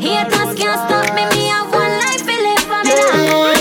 [0.00, 1.26] Haters can't stop me.
[1.36, 2.94] Me have one life to live for me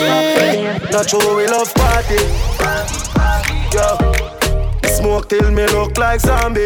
[0.07, 0.91] life.
[0.91, 2.19] Not true, we love party.
[3.75, 3.97] Yo,
[4.87, 6.63] smoke till me look like zombie.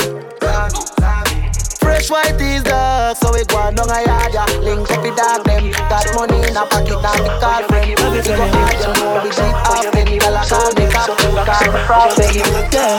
[1.83, 4.45] Fresh white is dark, so we go on down a yard, yeah.
[4.63, 7.89] Link up the dog, them got money in a pocket, now we call friend.
[7.89, 10.17] We go hard, you know we deep often.
[10.17, 11.11] Girl, I call me cap,
[11.45, 12.35] call me prophet.
[12.71, 12.97] Yeah.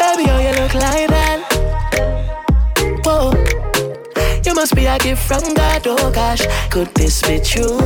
[0.00, 1.38] Baby, how you look like that?
[3.04, 3.36] Whoa.
[4.44, 6.46] You must be a gift from God, oh gosh.
[6.70, 7.78] Could this be true?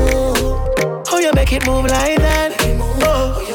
[1.08, 2.54] How you make it move like that?
[3.02, 3.51] Oh.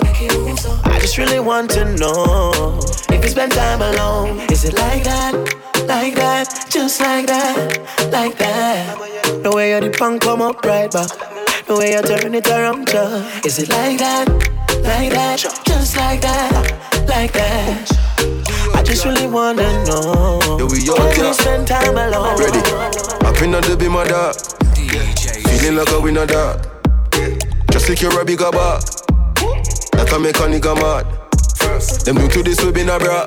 [1.07, 4.41] I just really want to know if you spend time alone.
[4.51, 5.33] Is it like that?
[5.87, 6.67] Like that?
[6.69, 7.79] Just like that?
[8.11, 9.41] Like that?
[9.41, 11.07] The way you're the punk come up right back.
[11.65, 13.45] The way you turn it around, just.
[13.45, 14.27] Is it like that?
[14.83, 15.39] Like that?
[15.65, 17.07] Just like that?
[17.07, 17.89] like that?
[18.75, 20.41] I just really wanna know.
[20.59, 22.37] Yeah, we all When spend time alone.
[22.37, 22.59] Ready.
[23.25, 24.35] I've been on the be my dog.
[24.75, 26.67] Feeling like a winner dog.
[27.71, 28.81] Just secure a bigger bar.
[29.97, 31.05] That can make a nigga mad.
[32.05, 33.25] Them new to this we been a bra.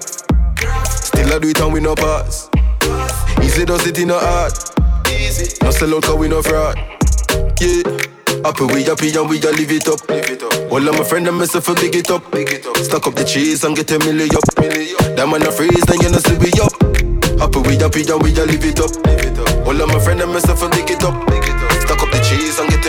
[0.86, 2.48] Still I do it and we no pass.
[3.42, 4.54] Easy does it in a heart.
[5.62, 6.78] No sell out cause we no fraud.
[7.60, 7.82] Yeah.
[8.46, 10.00] Happy we happy and we a live it up.
[10.70, 12.22] All of my friends and myself a big it up.
[12.78, 14.46] Stack up the cheese and get a milli up.
[15.16, 16.72] That man a freeze, then you know see we up.
[17.36, 18.94] Happy we happy and we a live it up.
[19.66, 21.18] All of my friends and myself a big it up.
[21.84, 22.79] Stack up the cheese and get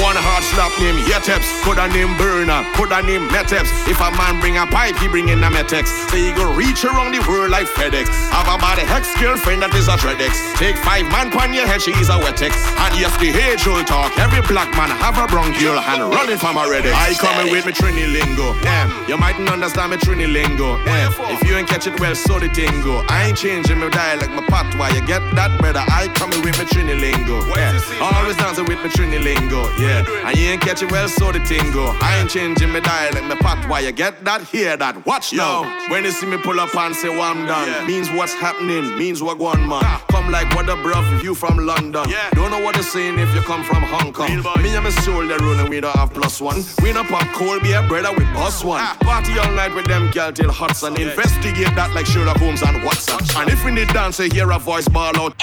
[0.00, 3.68] one hard slap name Yeteps, coulda name Burner, coulda name Meteps.
[3.84, 6.08] If a man bring a pipe, he bring in a Metex.
[6.08, 8.08] So he go reach around the world like FedEx.
[8.32, 10.56] Have a bad ex girlfriend that is a Dreadex.
[10.56, 12.56] Take five man pon your head, she is a Wetex.
[12.80, 14.16] And yes, the age old talk.
[14.16, 16.96] Every black man have a bronchial and running from a Redex.
[16.96, 18.56] I coming with me Trini lingo.
[18.64, 20.80] Yeah, you mightn't understand me Trini lingo.
[20.88, 23.04] Yeah, if you ain't catch it well, so the tingo.
[23.08, 24.96] I ain't changing my dialect, my patois.
[24.96, 25.84] You get that, brother?
[25.84, 27.44] I coming with me Trini lingo.
[27.52, 29.68] Yeah, always dancing with me Trini lingo.
[29.90, 31.96] Yeah, and you ain't catch it well, so the thing go.
[32.00, 33.78] I ain't changing my dialect, my patois.
[33.78, 34.42] You get that?
[34.46, 35.04] Hear that?
[35.04, 35.64] Watch now.
[35.90, 39.20] When you see me pull up and say, well, I'm done, means what's happening, means
[39.20, 39.82] what going man.
[40.08, 42.08] Come like what a bruv if you from London.
[42.08, 42.30] Yeah.
[42.34, 44.28] Don't know what they're saying if you come from Hong Kong.
[44.62, 46.62] Me and my soul, they're running, we don't have plus one.
[46.82, 48.84] We no pop cold beer, brother, we bust one.
[48.98, 51.00] Party all night with them girl till Hudson.
[51.00, 53.18] Investigate that like Sherlock Holmes and Watson.
[53.36, 55.34] And if we need dance, say hear a voice ball out.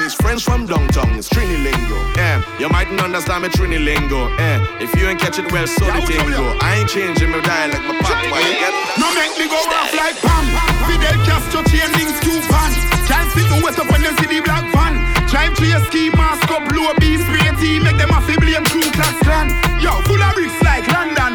[0.00, 1.98] It's French from downtown, it's Trini lingo.
[2.14, 4.30] Yeah, you mightn't understand me Trini lingo.
[4.38, 6.54] Yeah, if you ain't catch it well, so the tingo.
[6.62, 8.38] I ain't changing my dialect, my patois.
[8.38, 10.46] You get No make me go off like Pam.
[10.86, 12.70] Fidel Castro chain links two van.
[13.10, 15.02] Can't sit no wet up when them see the black van.
[15.26, 18.38] Drive to your ski mask up, blow a beef spray team, make them a fi
[18.38, 19.50] blame crew class clan.
[19.82, 21.27] Yo, full of bricks like London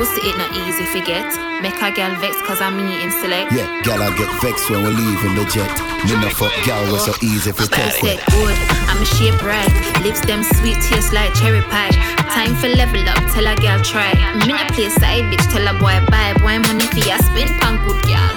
[0.00, 1.28] Gal, pussy it not easy forget.
[1.60, 3.52] Make a gal vex cause I'm me him select.
[3.52, 5.68] Yeah, gal, I get vexed when we leave in the jet.
[6.08, 8.56] Me no fuck gal, was so easy for test Set good,
[8.88, 9.68] I'm a shape right.
[10.00, 11.92] Lips them sweet, taste like cherry pie.
[12.32, 14.16] Time for level up, tell a gal try.
[14.40, 16.32] Me no play side bitch, tell a boy buy.
[16.40, 18.32] Boy money for ya spin pan good gal.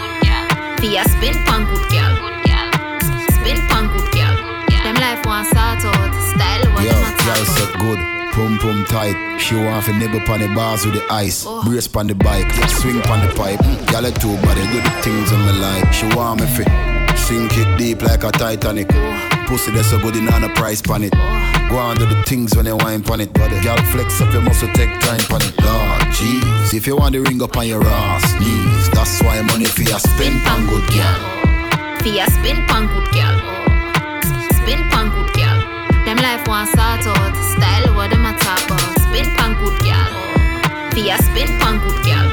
[0.84, 2.12] For ya spin pan good gal.
[3.39, 4.36] Spin pan good gal.
[4.84, 8.12] Them life want sort out, style what Yo, them a gal set good.
[8.34, 11.46] Pum pum tight, she want to nibble pon the bars with the ice.
[11.65, 13.60] Brace pon the bike, swing pon the pipe.
[13.88, 15.93] Gal it too body, the things on my life.
[15.93, 16.67] She want me fit,
[17.15, 18.89] sink it deep like a Titanic.
[19.46, 21.13] Pussy that's so good, in on a price pon it.
[21.69, 23.32] Go on do the things when you wine pon it.
[23.34, 25.54] Gal flex up your muscle, take time pon it.
[25.62, 28.89] Lord, jeez, if you want the ring up on your ass, knees.
[28.98, 31.19] That's why money for your spend pon good gal.
[32.02, 33.38] For ya spin pan good gal.
[34.58, 35.12] Spin pan good
[36.23, 38.95] life want sort out, style what them a talk about.
[39.03, 39.75] Spin pan good.
[40.93, 42.27] For ya spin pan good gal.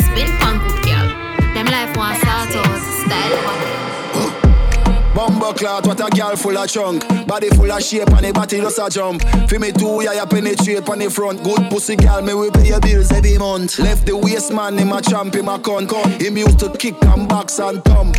[0.00, 1.06] Spin pan good gal.
[1.52, 3.80] Them life want sort out, style what
[5.14, 7.06] Bumbo clot, what a girl full of chunk.
[7.26, 9.22] Body full of shape and the body just a jump.
[9.50, 11.42] Fi me too, yeah, you penetrate on the front.
[11.42, 13.78] Good pussy girl, me we pay your bills every month.
[13.78, 15.86] Left the waist man, him a champ, him a con.
[16.18, 18.16] Him used to kick and box and thump.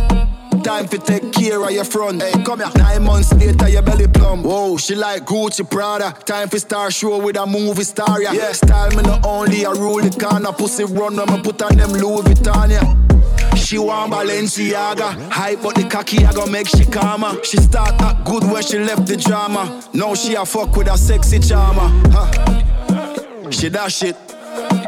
[0.62, 2.22] Time to take care of your front.
[2.22, 2.70] Hey, come here.
[2.76, 4.44] Nine months later, your belly plump.
[4.44, 6.12] Whoa, she like Gucci Prada.
[6.24, 8.32] Time for star show with a movie star, yeah.
[8.32, 8.52] yeah.
[8.52, 10.52] Style me not only a rule the corner.
[10.52, 13.56] Pussy run when me put on them Louis Vuitton, yeah.
[13.56, 18.24] She want Balenciaga Hype but the cocky I gon' make she calmer She start act
[18.24, 23.50] good when she left the drama Now she a fuck with a sexy charmer huh.
[23.50, 24.16] She dash it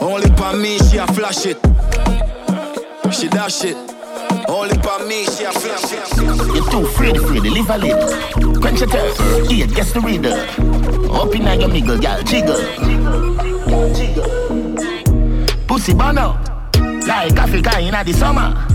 [0.00, 1.58] Only for me she a flash it
[3.12, 3.93] She dash it
[4.48, 5.92] Only for me she a flash
[6.54, 8.60] You're too afraid, afraid, live a little.
[8.60, 10.34] Quench your thirst, eat, guess the reader.
[11.12, 12.60] Up in your miggle, gal, jiggle.
[15.66, 16.38] Pussy bono,
[17.06, 18.73] like Africa in the summer.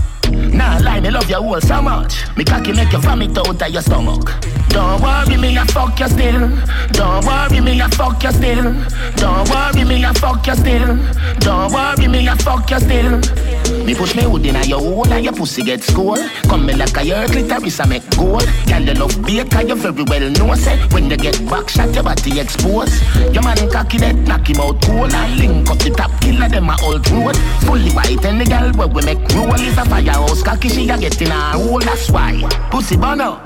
[0.60, 2.36] Nah, lie, me love you all so much.
[2.36, 4.30] Me cocky make you vomit out of your stomach.
[4.68, 6.48] Don't worry me, I fuck you still.
[6.92, 8.74] Don't worry me, I fuck you still.
[9.16, 10.96] Don't worry me, I fuck you still.
[11.38, 13.50] Don't worry me, I fuck you still.
[13.84, 16.18] Me push me hood inna your hole and your pussy get score.
[16.44, 18.44] Come me like a your clitoris I make gold.
[18.68, 21.94] Girl you love bake and you very well know say when you get back shot
[21.94, 23.02] your body exposed.
[23.32, 26.68] Your man cocky that knock him out cold and link up the top killer them
[26.68, 27.36] a old road.
[27.64, 30.98] Fully white and the girl where we make roll is a firehouse cocky she a
[30.98, 32.34] get in a hole that's why
[32.72, 33.38] pussy bono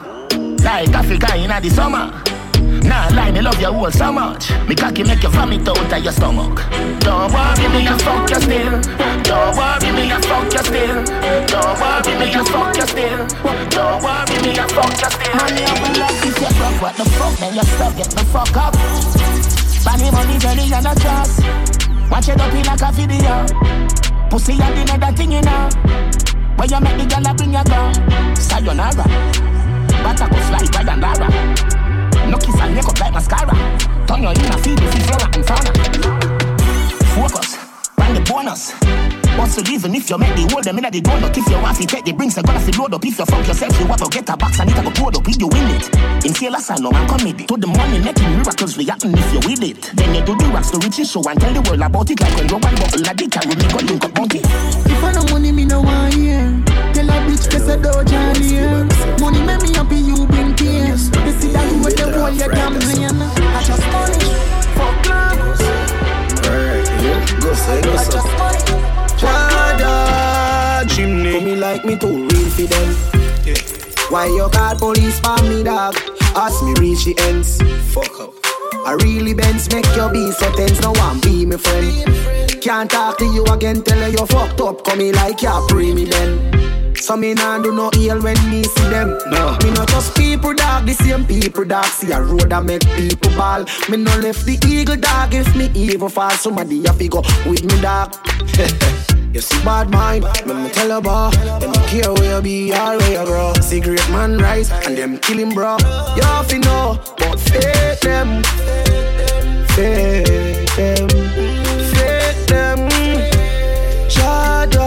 [0.64, 2.09] like Africa in the summer.
[2.88, 4.50] Nah, lie, me love your whole so much.
[4.66, 6.57] Me cocky make you vomit out of your stomach.
[7.05, 8.80] Don't worry me, I fuck you still.
[9.28, 11.05] Don't worry me, I fuck you still.
[11.44, 13.20] Don't worry me, I fuck you still.
[13.68, 15.36] Don't worry me, I fuck you still.
[15.36, 17.36] Money up and love if you broke, what the fuck?
[17.36, 18.74] Then you stuck, get the fuck up.
[19.84, 21.44] Money, money, jelly, and a trust.
[22.09, 23.44] Watch it up in like a video.
[24.30, 25.68] Pussy, I did that thing, you know.
[26.57, 27.92] Where you make the girl bring your girl.
[28.36, 29.05] Sayonara.
[30.07, 31.28] I go fly by and Lara.
[32.30, 33.55] No kiss and make up like mascara.
[34.07, 35.72] Turn your in a feed you flora and fauna.
[37.14, 37.59] Focus,
[37.98, 39.24] run the bonus.
[39.37, 41.37] Once you even if you make the world, them in the donut.
[41.37, 43.05] If you want to take the brinks, I'm gonna fi load up.
[43.05, 45.26] If you fuck yourself, you want to get a box and it go pour up.
[45.26, 45.85] If you win it,
[46.24, 47.49] in fearless I know I'm committed.
[47.49, 49.91] To the money making miracles we happen if you with it.
[49.95, 52.20] Then you do the rocks to riches show and tell the world about it.
[52.20, 54.41] Like when you one bottle like it, and we go link up monkey.
[54.45, 56.47] If I no money, me no want hear.
[56.95, 58.87] Tell a bitch to say do Johnny here.
[59.18, 61.11] Money make me happy, you bring tears.
[61.11, 63.18] You see that you with the whole you gambling.
[63.18, 64.30] I just money,
[64.78, 65.61] fuck clowns.
[66.39, 68.12] Alright, yeah, go say, go I say.
[68.14, 69.03] just money.
[69.16, 71.32] Chada chimney.
[71.32, 72.96] For me like me too real for them.
[74.10, 75.96] Why you call police for me, dog?
[76.36, 77.60] Ask me reach the ends.
[77.92, 78.34] Fuck up.
[78.86, 80.80] I really bends make your be so tense.
[80.80, 82.62] No one be my friend.
[82.62, 83.82] Can't talk to you again.
[83.82, 84.84] Tell her you fucked up.
[84.84, 86.94] Come me like you pre me then.
[86.96, 89.18] So me nah do no ill when me see them.
[89.30, 89.56] No.
[89.62, 91.84] Me not just people dog, the same people dog.
[91.84, 93.64] See a road that make people ball.
[93.90, 95.34] Me no left the eagle dog.
[95.34, 98.14] If me evil fall, somebody to go with me dog.
[99.34, 102.72] You see bad mind, let me tell you about Them don't care where you be
[102.72, 103.52] or where you grow.
[103.55, 105.76] Cigarette man rise and them kill him bro.
[106.14, 108.44] You have to know, but fake them.
[109.74, 111.09] Fake them.
[111.94, 112.88] Fake them.
[114.09, 114.78] Jordan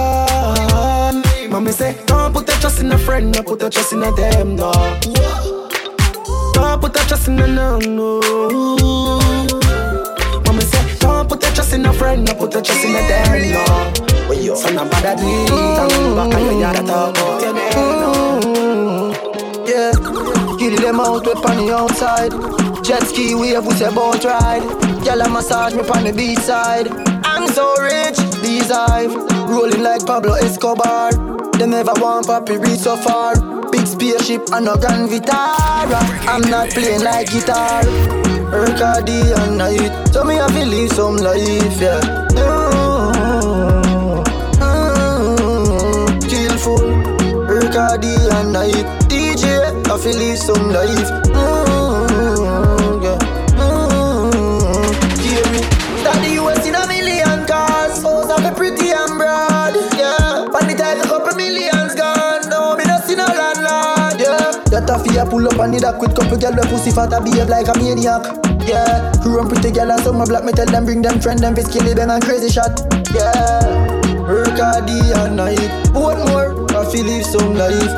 [1.51, 4.11] Mommy say, don't put your trust in a friend No put your trust in a
[4.13, 4.72] them, no
[6.53, 8.22] Don't put your trust in a no, no
[11.68, 14.78] trust in a friend No put your trust in a them, no when you son
[14.78, 19.13] of bad dream Come back and you gotta talk about your name
[19.65, 19.91] Yeah,
[20.57, 22.32] kill them out with on the outside.
[22.84, 24.63] Jet ski wave with a boat ride.
[25.03, 26.88] Gyal a massage me on the beach side.
[27.26, 29.13] I'm so rich, these I've
[29.49, 31.11] rolling like Pablo Escobar.
[31.57, 33.36] They never want papi reach so far.
[33.72, 35.99] Big spaceship and no Grand Vitara.
[36.28, 37.84] I'm not playing like guitar.
[38.52, 42.00] Erkadi and night, so me have to live some life, yeah.
[42.32, 44.24] Mm,
[44.60, 46.88] mm, Kill full,
[47.48, 48.86] Erkadi and night.
[49.10, 49.45] DJ,
[49.91, 51.10] I feel live some life.
[51.36, 51.66] Mm,
[65.18, 67.68] a pull up and need a quick couple girl with pussy fat a behave like
[67.68, 68.24] a maniac.
[68.68, 71.61] Yeah, run pretty girl and some black me tell them bring them friend them fi
[71.61, 72.82] skilly bang and crazy shot.
[73.13, 73.65] Yeah,
[74.28, 75.72] work hard day and night.
[75.93, 76.53] What more?
[76.76, 77.97] I feel live some life.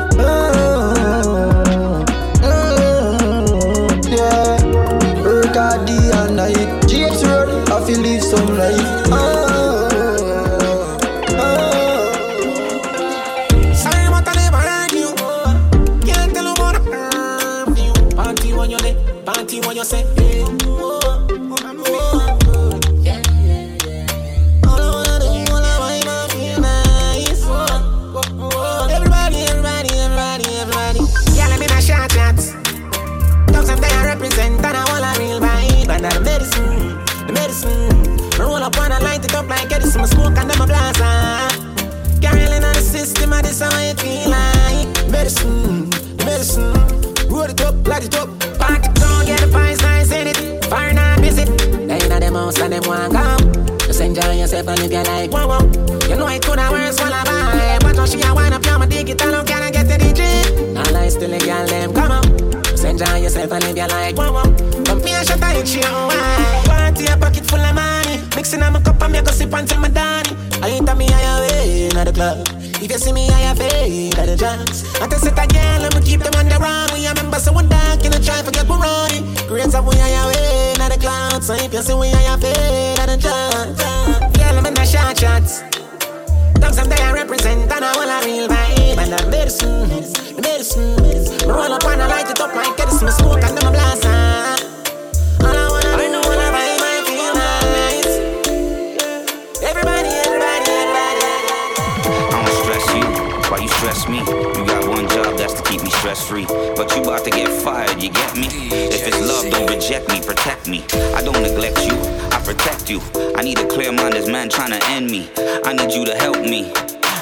[111.32, 111.94] Don't neglect you,
[112.32, 113.00] I protect you.
[113.36, 115.30] I need a clear mind as man trying to end me.
[115.64, 116.72] I need you to help me.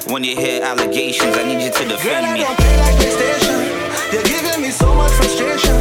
[0.06, 2.40] When you hear allegations, I need you to defend Girl, me.
[2.40, 4.12] I don't play like PlayStation.
[4.12, 5.74] You're giving me so much frustration.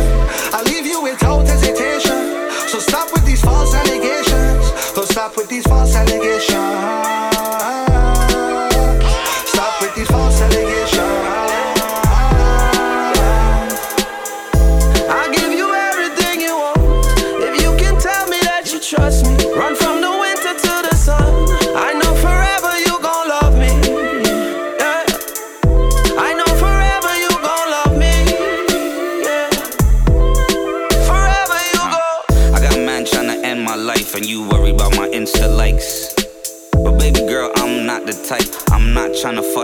[0.53, 2.49] I leave you without hesitation.
[2.67, 4.65] So stop with these false allegations.
[4.95, 7.16] So stop with these false allegations.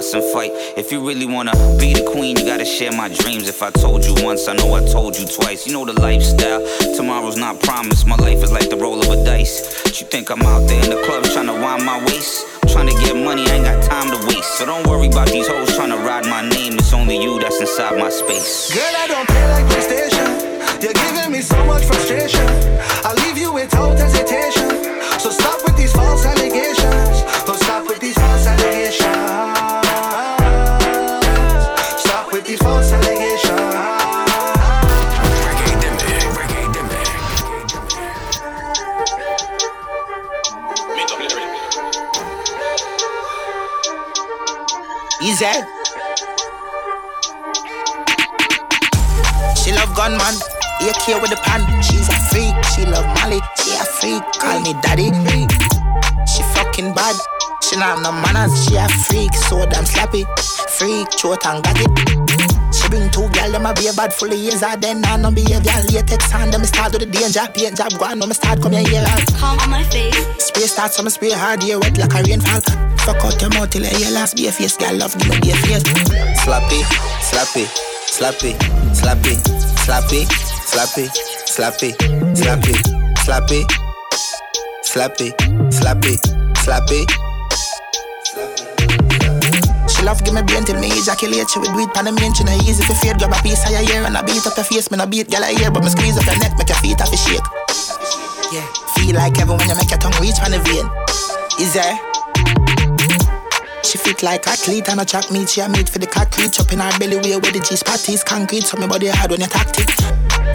[0.03, 0.51] Fuss and fight.
[0.77, 3.47] If you really wanna be the queen, you gotta share my dreams.
[3.47, 5.65] If I told you once, I know I told you twice.
[5.65, 6.61] You know the lifestyle.
[6.95, 8.05] Tomorrow's not promised.
[8.05, 9.55] My life is like the roll of a dice.
[9.99, 12.45] You think I'm out there in the club trying to wind my waist?
[12.67, 14.57] Trying to get money, I ain't got time to waste.
[14.57, 16.73] So don't worry about these hoes trying to ride my name.
[16.73, 18.73] It's only you that's inside my space.
[18.73, 20.27] Girl, I don't play like PlayStation.
[20.81, 22.47] You're giving me so much frustration.
[23.07, 24.69] I leave you without hesitation.
[25.19, 27.12] So stop with these false allegations.
[45.43, 45.49] She
[49.73, 50.35] love gunman,
[50.79, 51.67] AK with the pan.
[51.83, 52.55] She's a freak.
[52.71, 53.41] She love Molly.
[53.59, 54.23] She a freak.
[54.39, 55.11] Call me daddy.
[56.25, 57.17] She fucking bad.
[57.61, 58.53] She not no manners.
[58.65, 59.33] She a freak.
[59.33, 60.25] So damn slappy.
[60.77, 61.91] Freak, throat and got it.
[62.93, 64.61] She bring two gal, them a be bad full of years.
[64.61, 65.73] I then I no behavior.
[65.91, 67.41] Latex on them start with the danger.
[67.53, 68.85] Paint job go on, no me start come here.
[68.85, 69.25] Yeah.
[69.39, 70.13] Calm on my face.
[70.37, 72.61] Spray start, some spray hard, yeah, wet like a rainfall.
[73.01, 75.51] Fuck out your mouth till your last be a face, girl love, give me be
[75.51, 75.83] a face.
[76.45, 76.83] Slappy,
[77.25, 77.65] slappy,
[78.05, 78.53] slappy,
[78.93, 79.35] slappy,
[79.81, 80.25] slappy,
[80.69, 81.09] slappy,
[81.49, 81.93] slappy,
[82.37, 82.77] slappy,
[83.25, 83.65] slappy,
[84.85, 85.33] slappy,
[85.73, 86.17] slappy,
[86.61, 87.32] slappy.
[89.87, 91.49] She love give me brain till me ejaculate.
[91.49, 93.17] She would do it pan the main, she easy for fade.
[93.19, 94.91] Grab a piece of your ear and I beat up your face.
[94.91, 97.01] Me no beat girl I hear, but me squeeze up your neck, make your feet
[97.01, 97.47] off your shake.
[98.53, 98.65] Yeah,
[98.95, 100.85] feel like heaven when you make your tongue reach on the vein.
[101.59, 101.95] Is there?
[103.83, 105.49] She fit like athlete and a track meet.
[105.49, 106.53] She a meat for the concrete.
[106.53, 108.63] Chop in her belly way where the G spot is concrete.
[108.63, 109.89] So me body hard when you tactic.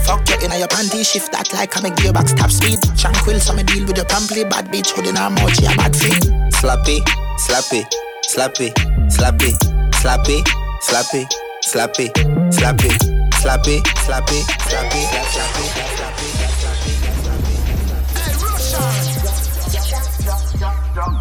[0.03, 1.07] Fuck you in your panty.
[1.07, 2.81] Shift that like I make gearbox top speed.
[2.99, 4.43] Tranquil, so me deal with your pamply.
[4.43, 5.55] Bad bitch holding her mouth.
[5.55, 6.19] She a bad freak.
[6.59, 6.99] Slappy,
[7.39, 7.87] slappy,
[8.27, 8.75] slappy,
[9.09, 9.53] slappy,
[10.01, 10.43] slappy,
[10.81, 11.27] slappy,
[11.63, 12.11] slappy,
[12.51, 12.91] slappy,
[13.41, 15.03] slappy, slappy, slappy,
[15.33, 15.65] slappy.
[18.15, 18.83] Hey Russia.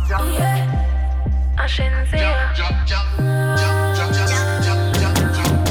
[0.10, 2.34] Yeah, I can see ya.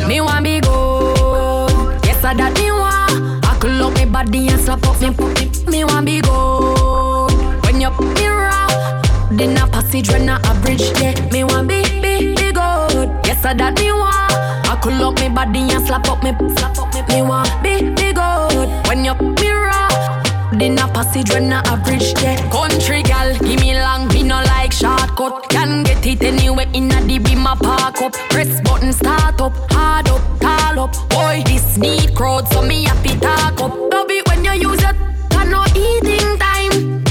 [0.06, 2.04] Me want be good.
[2.04, 3.44] Yes, I that me want.
[3.44, 5.50] I could up me body and slap up me puppy.
[5.70, 7.32] Me want be good.
[7.64, 8.68] When you put me raw,
[9.32, 10.92] then a passage when a bridge.
[11.00, 11.85] Yeah, me want be
[13.46, 14.32] I that me want.
[14.66, 17.02] I could up me body and slap up me slap up me.
[17.14, 18.68] Me want be be good.
[18.88, 19.86] When you me raw.
[20.56, 22.36] A passage when a average yeah.
[22.50, 25.48] Country gal, give me long, me no like shortcut.
[25.48, 28.14] Can get it anywhere in a beam a park up.
[28.30, 31.08] Press button start up, hard up, tall up.
[31.10, 33.76] Boy, this need crowd, so me happy talk up.
[33.92, 34.96] Love it when you use it,
[35.30, 37.04] can no eating time.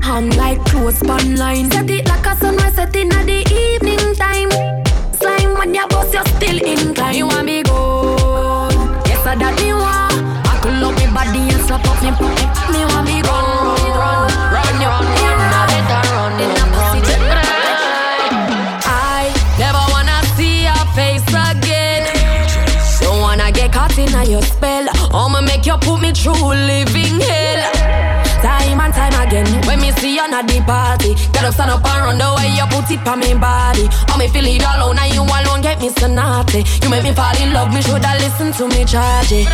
[0.00, 1.70] Hang like close span line.
[1.72, 3.45] Set it like a sunrise set in a the
[30.16, 33.20] see at the party, gotta stand up and run the way you put it on
[33.20, 33.88] me body.
[34.08, 36.64] Oh, me feel it alone, and you alone get me so naughty.
[36.82, 39.46] You make me fall in love, me shoulda listen to me charge it.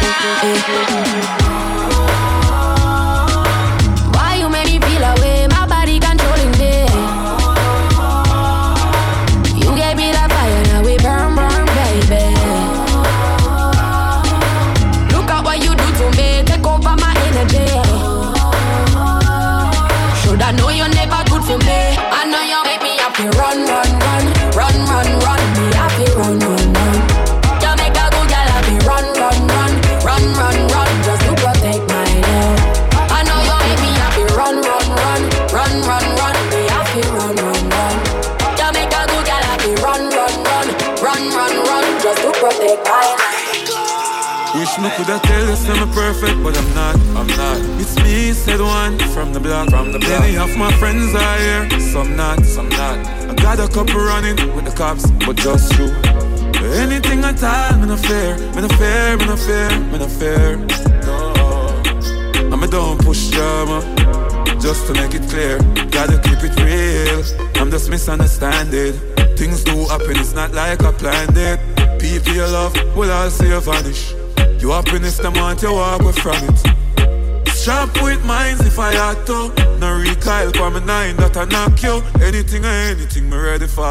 [45.03, 47.59] Me coulda tell you I'm perfect, but I'm not, I'm not.
[47.80, 50.20] It's me, said one from the block, from the block.
[50.20, 52.98] Many of my friends are here, some not, some not.
[53.28, 55.86] I got a couple running with the cops, but just you.
[56.78, 60.57] Anything I tell, me no fear, me no fear, me no fear, me no fear.
[61.07, 63.80] No, I'm a don't push drama,
[64.61, 65.59] just to make it clear.
[65.90, 67.22] Gotta keep it real.
[67.61, 68.94] I'm just misunderstanding.
[69.36, 71.59] Things do happen, it's not like I planned it.
[71.98, 74.21] People you love will all see you vanish.
[74.62, 77.48] Your happiness, the month you walk away from it.
[77.50, 79.50] Sharp with minds if I had to.
[79.80, 81.98] No recoil for my nine that I knock you.
[82.22, 83.82] Anything or anything, me ready for.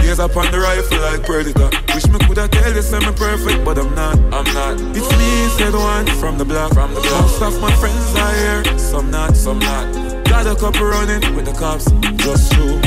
[0.00, 1.68] Gaze up on the rifle like predator.
[1.92, 4.16] Wish me coulda tell you me perfect, but I'm not.
[4.32, 4.80] I'm not.
[4.96, 5.30] It's me,
[5.60, 6.72] said one from the block.
[6.72, 7.20] From the block.
[7.20, 10.24] Most of my friends are here, some not, some not.
[10.24, 11.92] Got a couple running with the cops,
[12.24, 12.80] just true.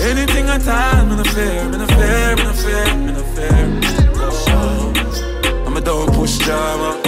[0.00, 4.01] Anything I tell, me no fear, me no fear, me no fear, me no fear.
[5.84, 7.00] Don't push drama.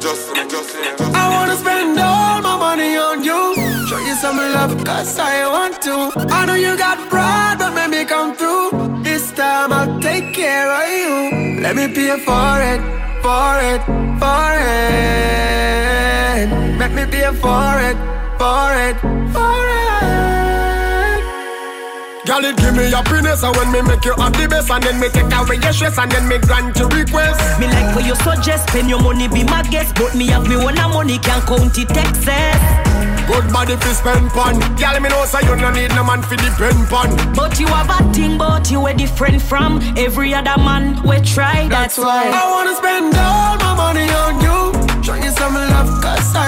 [0.00, 0.96] Just make you feel.
[1.14, 3.54] I wanna spend all my money on you.
[3.88, 6.12] Show you some love, cause I want to.
[6.32, 9.02] I know you got pride, but let me come through.
[9.02, 11.60] This time I'll take care of you.
[11.60, 12.80] Let me pay for it,
[13.22, 13.82] for it,
[14.22, 16.46] for it.
[16.78, 17.96] Let me pay for it,
[18.38, 18.96] for it,
[19.34, 20.35] for it.
[22.26, 25.08] Girl, it give me happiness And when me make you the best And then me
[25.08, 27.38] take away your stress And then me grant your request.
[27.60, 29.94] Me like what you suggest Spend your money, be my guest.
[29.94, 32.58] But me have me one money Can't count it excess.
[33.26, 36.36] Good body fi spend pon Girl, me know say you no need no man fi
[36.36, 41.02] depend pon But you have a thing But you a different from Every other man.
[41.02, 42.26] We try That's, That's why.
[42.26, 45.02] I wanna spend all my money on you.
[45.02, 46.45] Show you some love Cause I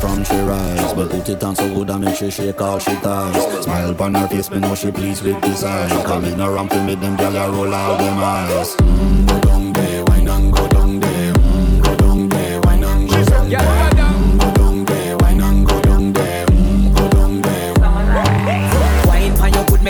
[0.00, 0.92] From she rise.
[0.94, 3.64] But put it on so good I make she shake all she ties.
[3.64, 6.82] Smile upon her face, me know she pleased with this eyes Come in around to
[6.84, 8.76] make them gyal roll out them eyes.
[8.76, 9.44] Mm,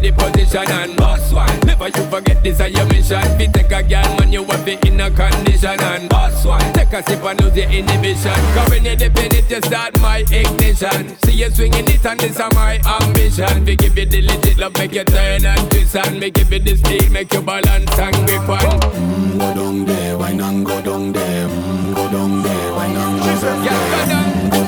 [0.00, 1.60] just get in a the position and boss one.
[1.60, 3.38] Never you forget this is your mission.
[3.38, 6.72] Be take a girl, man, you want be in a condition and boss one.
[6.72, 8.40] Take a sip and lose your inhibition.
[8.54, 11.16] Cause when you dip in it, you start my ignition.
[11.24, 13.64] See you swinging it and this is my ambition.
[13.64, 16.60] We give you the legit love, make you turn and twist and me give you
[16.60, 18.80] the steel, make you balance and grip on.
[18.80, 21.48] Mm, go down there, why not go down there?
[21.48, 24.06] Mm, go down there, why not go down there?
[24.08, 24.67] Mm, go down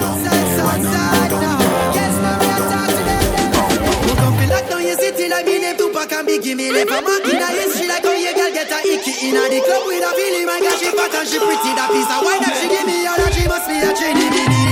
[6.25, 8.53] name Tupac and Biggie Me left a mark in a history like how your girl
[8.53, 9.29] get a icky.
[9.29, 11.73] In a the club with a feeling my girl she fat and she pretty.
[11.75, 14.70] That piece of wine that she give me all that she must be a trini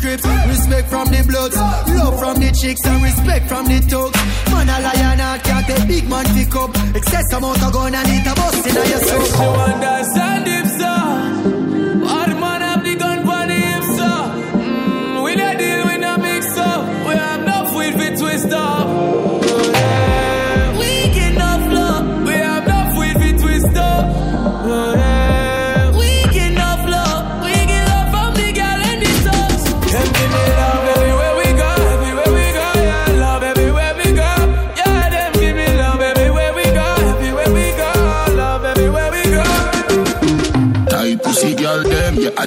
[0.00, 4.18] crips, respect from the bloods Love from the chicks and respect from the thugs.
[4.50, 6.70] Man a lion and can't take big man pick up.
[6.94, 9.26] Excess amount of gun and it a bust in your soul.
[9.44, 11.47] You understand if so?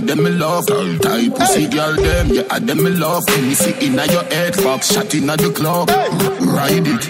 [0.02, 0.68] Them, I me love.
[1.02, 3.24] Tight pussy girl them, yeah, I them me love.
[3.28, 5.90] When me see inna your head, fox shot inna the club.
[5.90, 7.04] Ride it.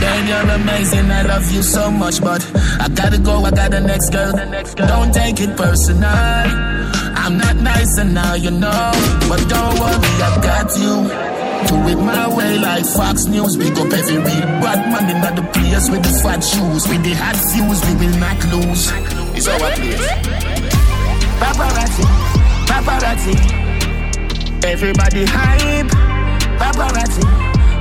[0.00, 2.42] Girl, you're amazing, I love you so much, but
[2.80, 4.32] I gotta go, I got the next girl.
[4.32, 4.88] The next girl.
[4.88, 6.06] Don't take it personal.
[6.06, 8.92] I'm not nice and now you know,
[9.28, 11.08] but don't worry, I've got you.
[11.66, 13.56] Do it my way like Fox News.
[13.56, 17.14] Big up every real bad man in the place with the fat shoes, with the
[17.14, 18.92] hot views, we will not lose.
[19.34, 20.55] It's our place.
[21.40, 22.04] Paparazzi,
[22.66, 23.34] paparazzi.
[24.64, 25.88] Everybody hype.
[26.58, 27.22] Paparazzi,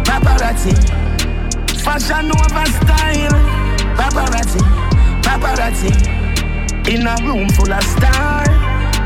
[0.03, 0.73] paparazzi.
[1.83, 3.37] Fashion over style.
[3.97, 4.59] Paparazzi,
[5.21, 5.91] paparazzi.
[6.89, 8.49] In a room full of stars.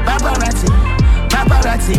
[0.06, 0.68] Paparazzi,
[1.30, 1.98] paparazzi.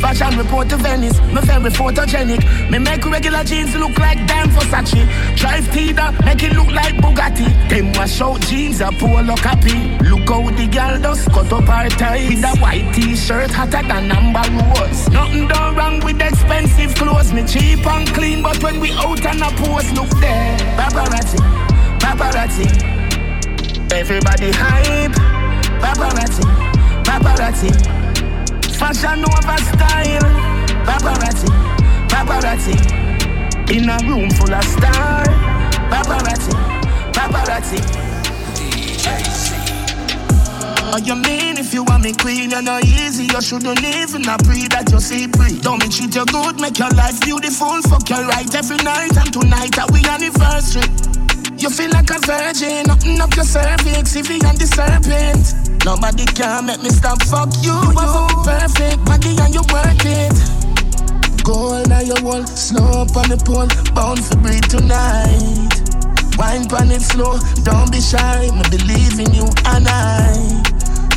[0.00, 2.70] Fashion report to Venice, me very photogenic.
[2.70, 5.06] Me make regular jeans look like damn Versace.
[5.36, 7.46] Drive Tida, make it look like Bugatti.
[7.68, 9.96] Them wash out jeans, a polo copy.
[10.04, 12.28] Look how the girl does cut up her ties.
[12.28, 15.08] With a white t-shirt, hotter than number rose.
[15.10, 17.32] Nothing done wrong with expensive clothes.
[17.32, 20.58] Me cheap and clean, but when we out and a pose, look there.
[20.76, 21.38] Paparazzi,
[21.98, 22.66] paparazzi.
[23.92, 25.12] Everybody hype.
[25.80, 26.42] Paparazzi,
[27.04, 27.93] paparazzi.
[28.84, 30.28] Fashion over style.
[30.84, 31.48] Paparazzi,
[32.06, 32.76] paparazzi.
[33.72, 35.28] In a room full of stars.
[35.88, 36.52] Paparazzi,
[37.14, 37.80] paparazzi.
[38.52, 39.54] DJ C.
[40.92, 43.24] Oh, you mean if you want me queen, you're not easy.
[43.24, 45.58] You shouldn't even I pray that you see free.
[45.60, 47.80] Don't me treat you good, make your life beautiful.
[47.88, 50.84] Fuck you right every night, and tonight that we anniversary.
[51.56, 55.64] You feel like a virgin, open up your cervix, if you and the serpent.
[55.84, 57.22] Nobody can make me stop.
[57.24, 58.08] Fuck you, you
[63.36, 65.70] the pole, bound for breathe tonight.
[66.38, 70.34] Wine pan it slow, don't be shy, me believe in you and I.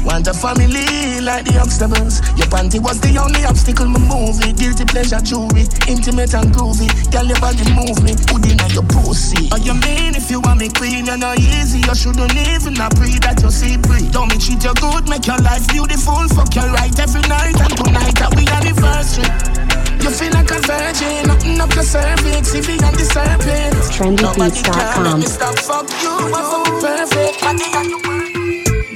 [0.05, 2.23] Want a family like the obstacles.
[2.39, 4.55] Your panty was the only obstacle, my movie.
[4.55, 6.87] Guilty pleasure jewelry, intimate and groovy.
[7.11, 9.51] Girl, your body move me, put in your pussy.
[9.51, 11.83] Oh, you mean if you want me queen, you're not easy.
[11.83, 14.07] You shouldn't even pray that you see free.
[14.15, 16.23] Don't me treat you good, make your life beautiful.
[16.31, 19.56] Fuck you right every night, and tonight that we anniversary.
[20.03, 23.75] You feel like a virgin, open up cervix, if you the serpent.
[23.95, 25.21] TrendyBeats.com.
[25.21, 27.39] Stop, fuck you, you perfect.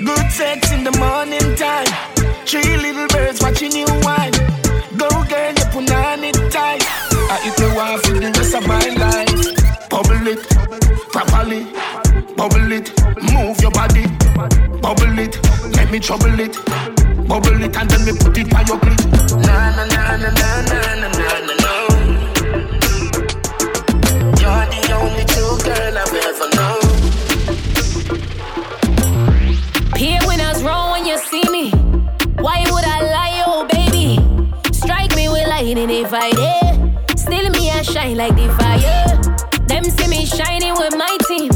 [0.06, 1.88] Good sex in the morning time.
[2.46, 4.34] Three little birds watching you whine.
[4.98, 6.84] Go girl, you put on it tight.
[7.34, 9.90] I eat me wife for the rest of my life.
[9.90, 10.42] Bubble it,
[11.12, 11.64] properly.
[12.36, 12.92] Bubble it,
[13.32, 14.06] move your body.
[14.82, 15.40] Bubble it,
[15.76, 17.01] let me trouble it.
[17.32, 19.00] Bubble it and then me put it on your clit.
[19.48, 21.72] Na na na na na na na na na na.
[24.42, 26.84] You're the only true girl I've ever known.
[29.96, 31.72] Here when I was wrong when you see me.
[32.44, 34.20] Why would I lie, oh baby?
[34.74, 37.18] Strike me with lightning if I did.
[37.18, 39.16] Still me I shine like the fire.
[39.68, 41.50] Them see me shining with my team.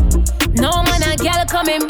[0.55, 1.85] No man a girl come in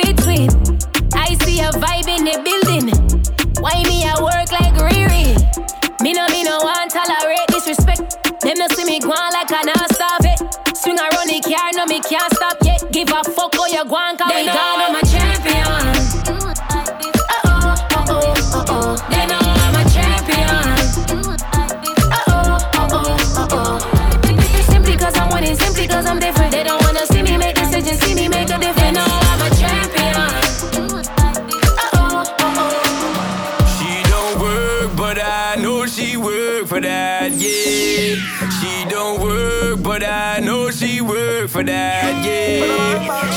[36.75, 38.15] for that, yeah.
[38.59, 43.34] She don't work, but I know she work for that, yeah.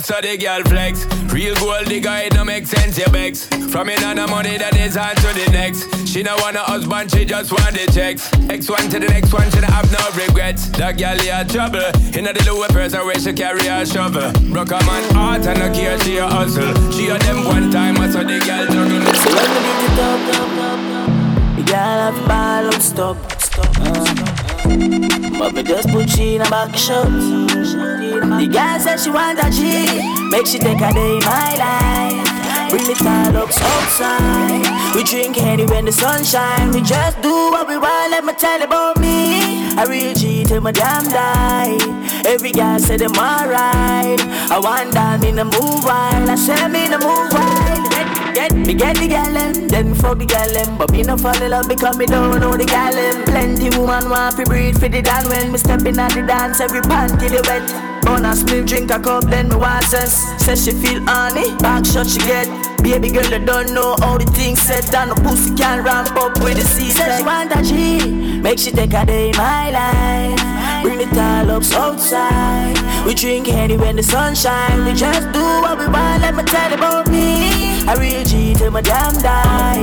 [0.00, 1.04] Just so the girl flex.
[1.32, 3.46] Real gold digger, it no make sense, you begs.
[3.70, 6.08] From in on the money that is on to the next.
[6.08, 8.30] She no want a husband, she just want the checks.
[8.48, 10.68] X one to the next one, she don't have no regrets.
[10.70, 11.90] That girl in trouble.
[12.16, 14.32] In the lower person where she carry a shovel.
[14.52, 16.74] Broke a man heart and no care, she a hustle.
[16.92, 19.14] She a them one time, I saw the girl juggle.
[19.14, 23.70] So when we get it up, up, up, up, the girl have ball stop, stop.
[23.80, 24.99] Uh.
[25.40, 27.08] But me just put she in a back shot.
[27.08, 32.68] The girl said she want a G, make she take a day in my life.
[32.68, 34.94] Bring the tall ups outside.
[34.94, 36.72] We drink Henny when the sun shine.
[36.72, 38.10] We just do what we want.
[38.10, 39.72] Let me tell about me.
[39.78, 41.78] I real G till my damn die.
[42.26, 44.20] Every girl say them alright.
[44.52, 46.28] I want down in the move wild.
[46.28, 47.99] I say me in the move wild.
[48.34, 50.78] Get, me get the gal them, then fuck the gal them.
[50.78, 53.24] But me no fall in love because me don't know the gal them.
[53.24, 56.60] Plenty woman want to breathe for the dance when me stepping at the dance.
[56.60, 57.90] Every panty the wet.
[58.08, 60.14] On a smooth drink a cup, then me want sense.
[60.42, 62.48] Says she feel honey, back shot she get.
[62.82, 65.08] Baby girl, you don't know how the things set down.
[65.08, 67.02] No pussy can ramp up with the season.
[67.02, 70.82] Says she want a G, make she take a day in my life.
[70.82, 72.76] Bring the tall ups outside.
[73.06, 74.84] We drink Henny when the sun shine.
[74.84, 76.22] We just do what we want.
[76.22, 77.49] Let me tell you about me.
[77.90, 79.82] I real G till my damn die.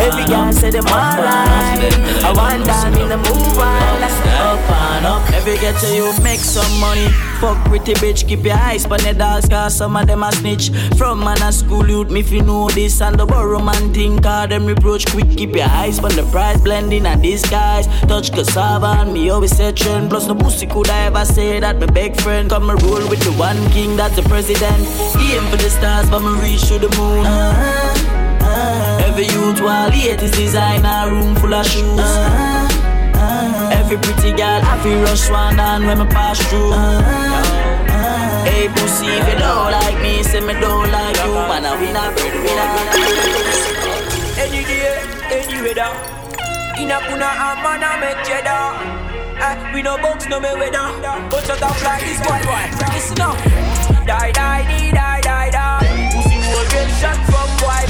[0.00, 1.78] Every girl say them alright.
[2.26, 4.02] I want down in the move on.
[4.02, 5.30] Up and up.
[5.30, 7.06] Every get to you make some money.
[7.40, 10.70] Fuck pretty bitch, keep your eyes on the dogs, cause some of them a snitch.
[10.96, 14.48] From man a school youth, me you know this and the borrow man think, cause
[14.48, 15.30] them reproach quick.
[15.30, 17.86] Keep your eyes on the price, blending and disguise.
[18.08, 20.10] Touch cassava and me always say trend.
[20.10, 23.20] Plus no pussy could I ever say that my big friend come and roll with
[23.20, 24.80] the one king that's the president.
[25.18, 27.43] Aim for the stars, but me reach to the moon.
[27.44, 29.06] Uh-huh, uh-huh.
[29.08, 32.00] Every youth while latest designer room full of shoes.
[32.00, 33.72] Uh-huh.
[33.72, 36.72] Every pretty girl, I feel rush one down when me pass through.
[38.44, 41.32] Hey pussy, if you don't like me, say me don't like you.
[41.48, 42.66] Man, I win a bread, win a.
[44.40, 45.90] Any day, any weather.
[46.80, 49.72] In a kuna a man a make cheddar.
[49.72, 50.86] We no box, no me weather.
[51.30, 52.66] But shut up like this boy, boy.
[52.92, 53.36] Listen up.
[54.06, 56.03] Die, die, die, die, die, die.
[56.54, 57.82] Will get shot from boy.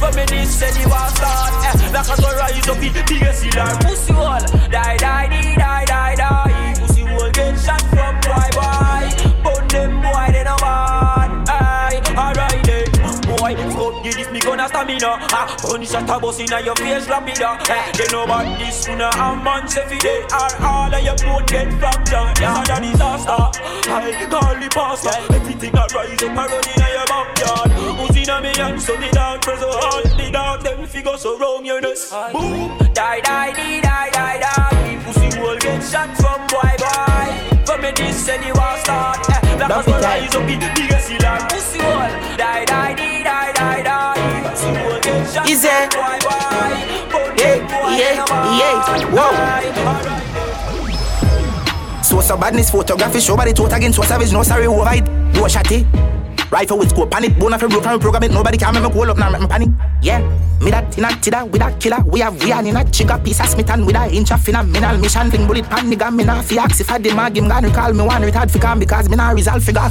[0.00, 1.52] From me this say the war start.
[1.66, 3.76] Eh, like a to rise up, the biggest killer.
[3.84, 6.55] Pussy will die, die, die, die, die, die.
[14.76, 15.16] Stamina.
[15.32, 17.56] Ah, punch shot a bus inna your face rapida.
[17.70, 20.20] Eh, they know about this sooner a man say fi day.
[20.36, 22.38] Or all of your boat get fractured.
[22.40, 23.40] Yeah, that disaster.
[23.88, 25.16] I call the pastor.
[25.34, 27.70] Everything a rise up and run inna your backyard.
[27.98, 30.04] Who's inna me hand so the dog press hard.
[30.18, 32.12] The dog them figure so round your nose.
[32.32, 34.75] Boom, die, die, die, die, die, die.
[35.06, 37.30] Pussy will get shot from boy, boy.
[37.64, 39.22] From me this say the war start.
[39.30, 41.38] Eh, black as rise up the biggest killer.
[41.48, 44.50] Pussy will die, die, die, die, die, die.
[44.50, 46.34] Pussy will get shot Is from boy, boy.
[47.38, 47.56] Yeah,
[47.94, 48.58] yeah, they no bad.
[48.58, 49.14] yeah.
[49.14, 49.30] Whoa.
[52.02, 55.44] So so badness photography show body tot again so savage no sorry over it do
[55.44, 55.84] a shotty
[56.50, 59.18] Rifle with scope panic bone after broken program it nobody can make me hold up
[59.18, 59.68] now make me panic
[60.02, 60.20] yeah
[60.60, 63.40] me that in a tida with a killer we have we in a chigga piece
[63.40, 66.42] of smith and with a inch of phenomenal mission thing bullet pan nigga me nah
[66.42, 69.16] fi ask if I mag him gonna call me one retard fi come because me
[69.16, 69.90] nah resolve figure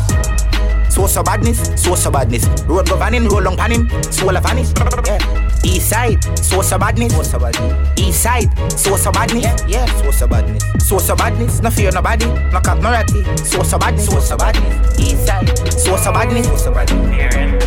[0.96, 2.48] so so badness, so so badness.
[2.68, 4.72] Road governing, roll long pan him, soul vanish.
[5.06, 5.45] Yeah.
[5.66, 8.00] East side, so so badness, so so badness.
[8.00, 9.86] East side, so so badness, yeah, yeah.
[10.04, 11.60] so so badness, so so badness.
[11.60, 13.24] No fear nobody, no cap no ratty.
[13.44, 15.00] So so badness, so so badness.
[15.00, 17.66] East side, so so badness, so so badness.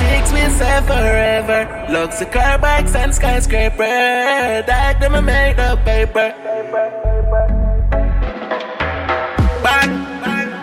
[0.00, 1.86] Six we say forever.
[1.88, 3.78] Looks of car bikes and skyscraper.
[4.66, 6.34] That them a made of paper.
[9.62, 9.90] Bang.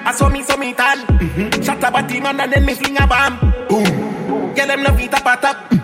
[0.06, 0.98] I saw me, saw me tan.
[1.00, 1.62] Mm-hmm.
[1.62, 3.40] Shot a body man and then me fling a bomb.
[3.70, 4.54] Boom.
[4.54, 5.79] Get them no feet up a top.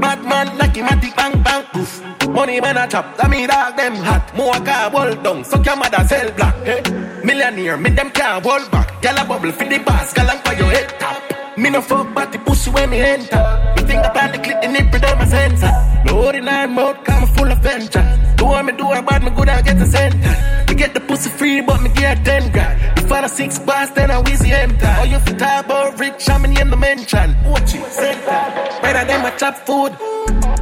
[0.00, 0.66] Bad man a
[1.00, 1.64] tick bang bang.
[1.72, 2.02] Poof.
[2.30, 3.16] Money man a chop.
[3.16, 4.34] That me dog them hot.
[4.34, 5.44] More car ball down.
[5.44, 6.54] Suck your mother cell block.
[6.64, 6.82] Hey.
[7.22, 9.02] Millionaire, me them can't hold back.
[9.02, 10.14] Gyal a bubble for the boss.
[10.14, 11.29] Gyal for your head top.
[11.56, 13.74] Me no fuck but the pussy when me enter.
[13.76, 15.72] Me think about the clip, the nipple down my sensor.
[16.04, 18.04] No ordinary mouth, come full of venture.
[18.36, 20.64] Do what me do, I bad me good, I get the center.
[20.68, 22.98] Me get the pussy free, but me get 10 grand.
[22.98, 24.94] If I six bars, then I wheezy enter.
[24.98, 27.36] Oh, you fit talk about rich, I'm in the mention.
[27.44, 28.40] Watch it, center.
[28.80, 29.92] Better than my chop food.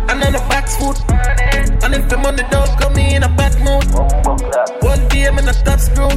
[0.09, 0.97] And then the box food.
[1.84, 3.84] And if the money don't come me in a bad mood.
[4.82, 6.09] One day I'm in a top screw.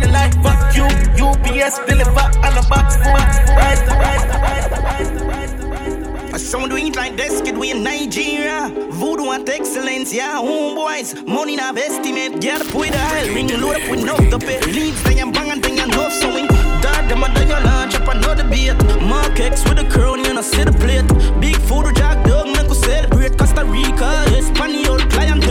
[0.00, 0.90] Money like vacuum.
[1.20, 2.96] UPS deliver and a box.
[2.96, 6.82] Rise the rise the rise the rise the rise the rise the A sound we
[6.82, 8.70] ain't like this kid we in Nigeria.
[8.90, 11.26] Voodoo and excellence, yeah, homeboys.
[11.26, 14.60] Money not estimate, get up with a hell ring, load up with no to pay.
[14.72, 16.46] Leads, then you bang and then you love sewing.
[16.82, 18.76] Dad, them a then you launch up another beat.
[19.02, 21.06] Mark X with a crown, you know, see the plate.
[21.40, 23.36] Big food, jack dog, make us celebrate.
[23.36, 25.44] Costa Rica, Espanol client.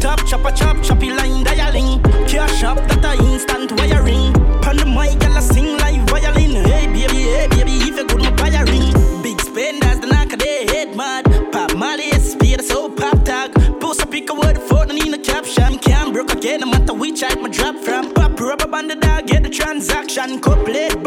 [0.00, 2.03] Top chopper, chop, choppy line, dialing.
[2.34, 4.32] Cash up, that a instant wiring.
[4.60, 6.64] Pan the mic, I sing like violin.
[6.66, 8.90] Hey, baby, hey, baby, if you couldn't buy a ring.
[9.22, 11.24] Big spenders, the knock of their head mad.
[11.52, 13.54] Pop Molly, speed, so pop tag.
[13.80, 15.78] Post a pick a word for the need a caption.
[15.78, 18.12] Can't broke again, no matter which I my drop from.
[18.12, 20.40] Pop rubber band the dog, get the transaction.
[20.40, 21.03] Couplate,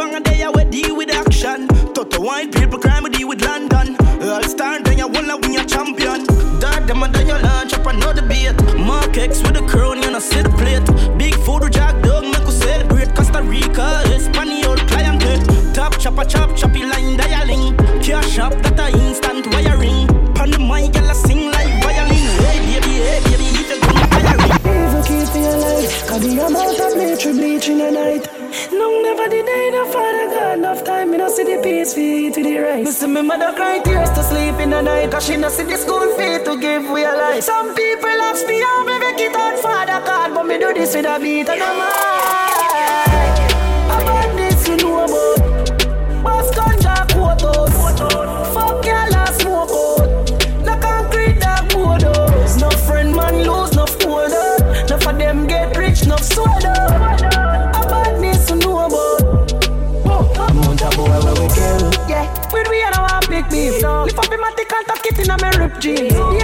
[16.18, 17.78] Top chopper, chop, choppy line, dialing.
[18.01, 20.07] Cash up, that a instant wiring.
[20.34, 22.18] Pan the mic, girl, I sing like violin.
[22.41, 24.49] Hey, baby, hey, baby, if you gonna wiring.
[24.65, 28.26] Evil keep me alive Cause the amount of nature bleach in the night
[28.74, 32.32] No, never the day the father got enough time Me no see the peace fee
[32.32, 35.38] to the right Listen, me mother cry tears to sleep in the night Cause she
[35.38, 38.84] no see the school fee to give we a life Some people ask me how
[38.86, 41.74] me make it on father card But me do this with a beat and a
[41.78, 42.07] mic
[45.07, 45.36] Bus
[65.28, 66.36] thick and tuck it in a me rip jeans.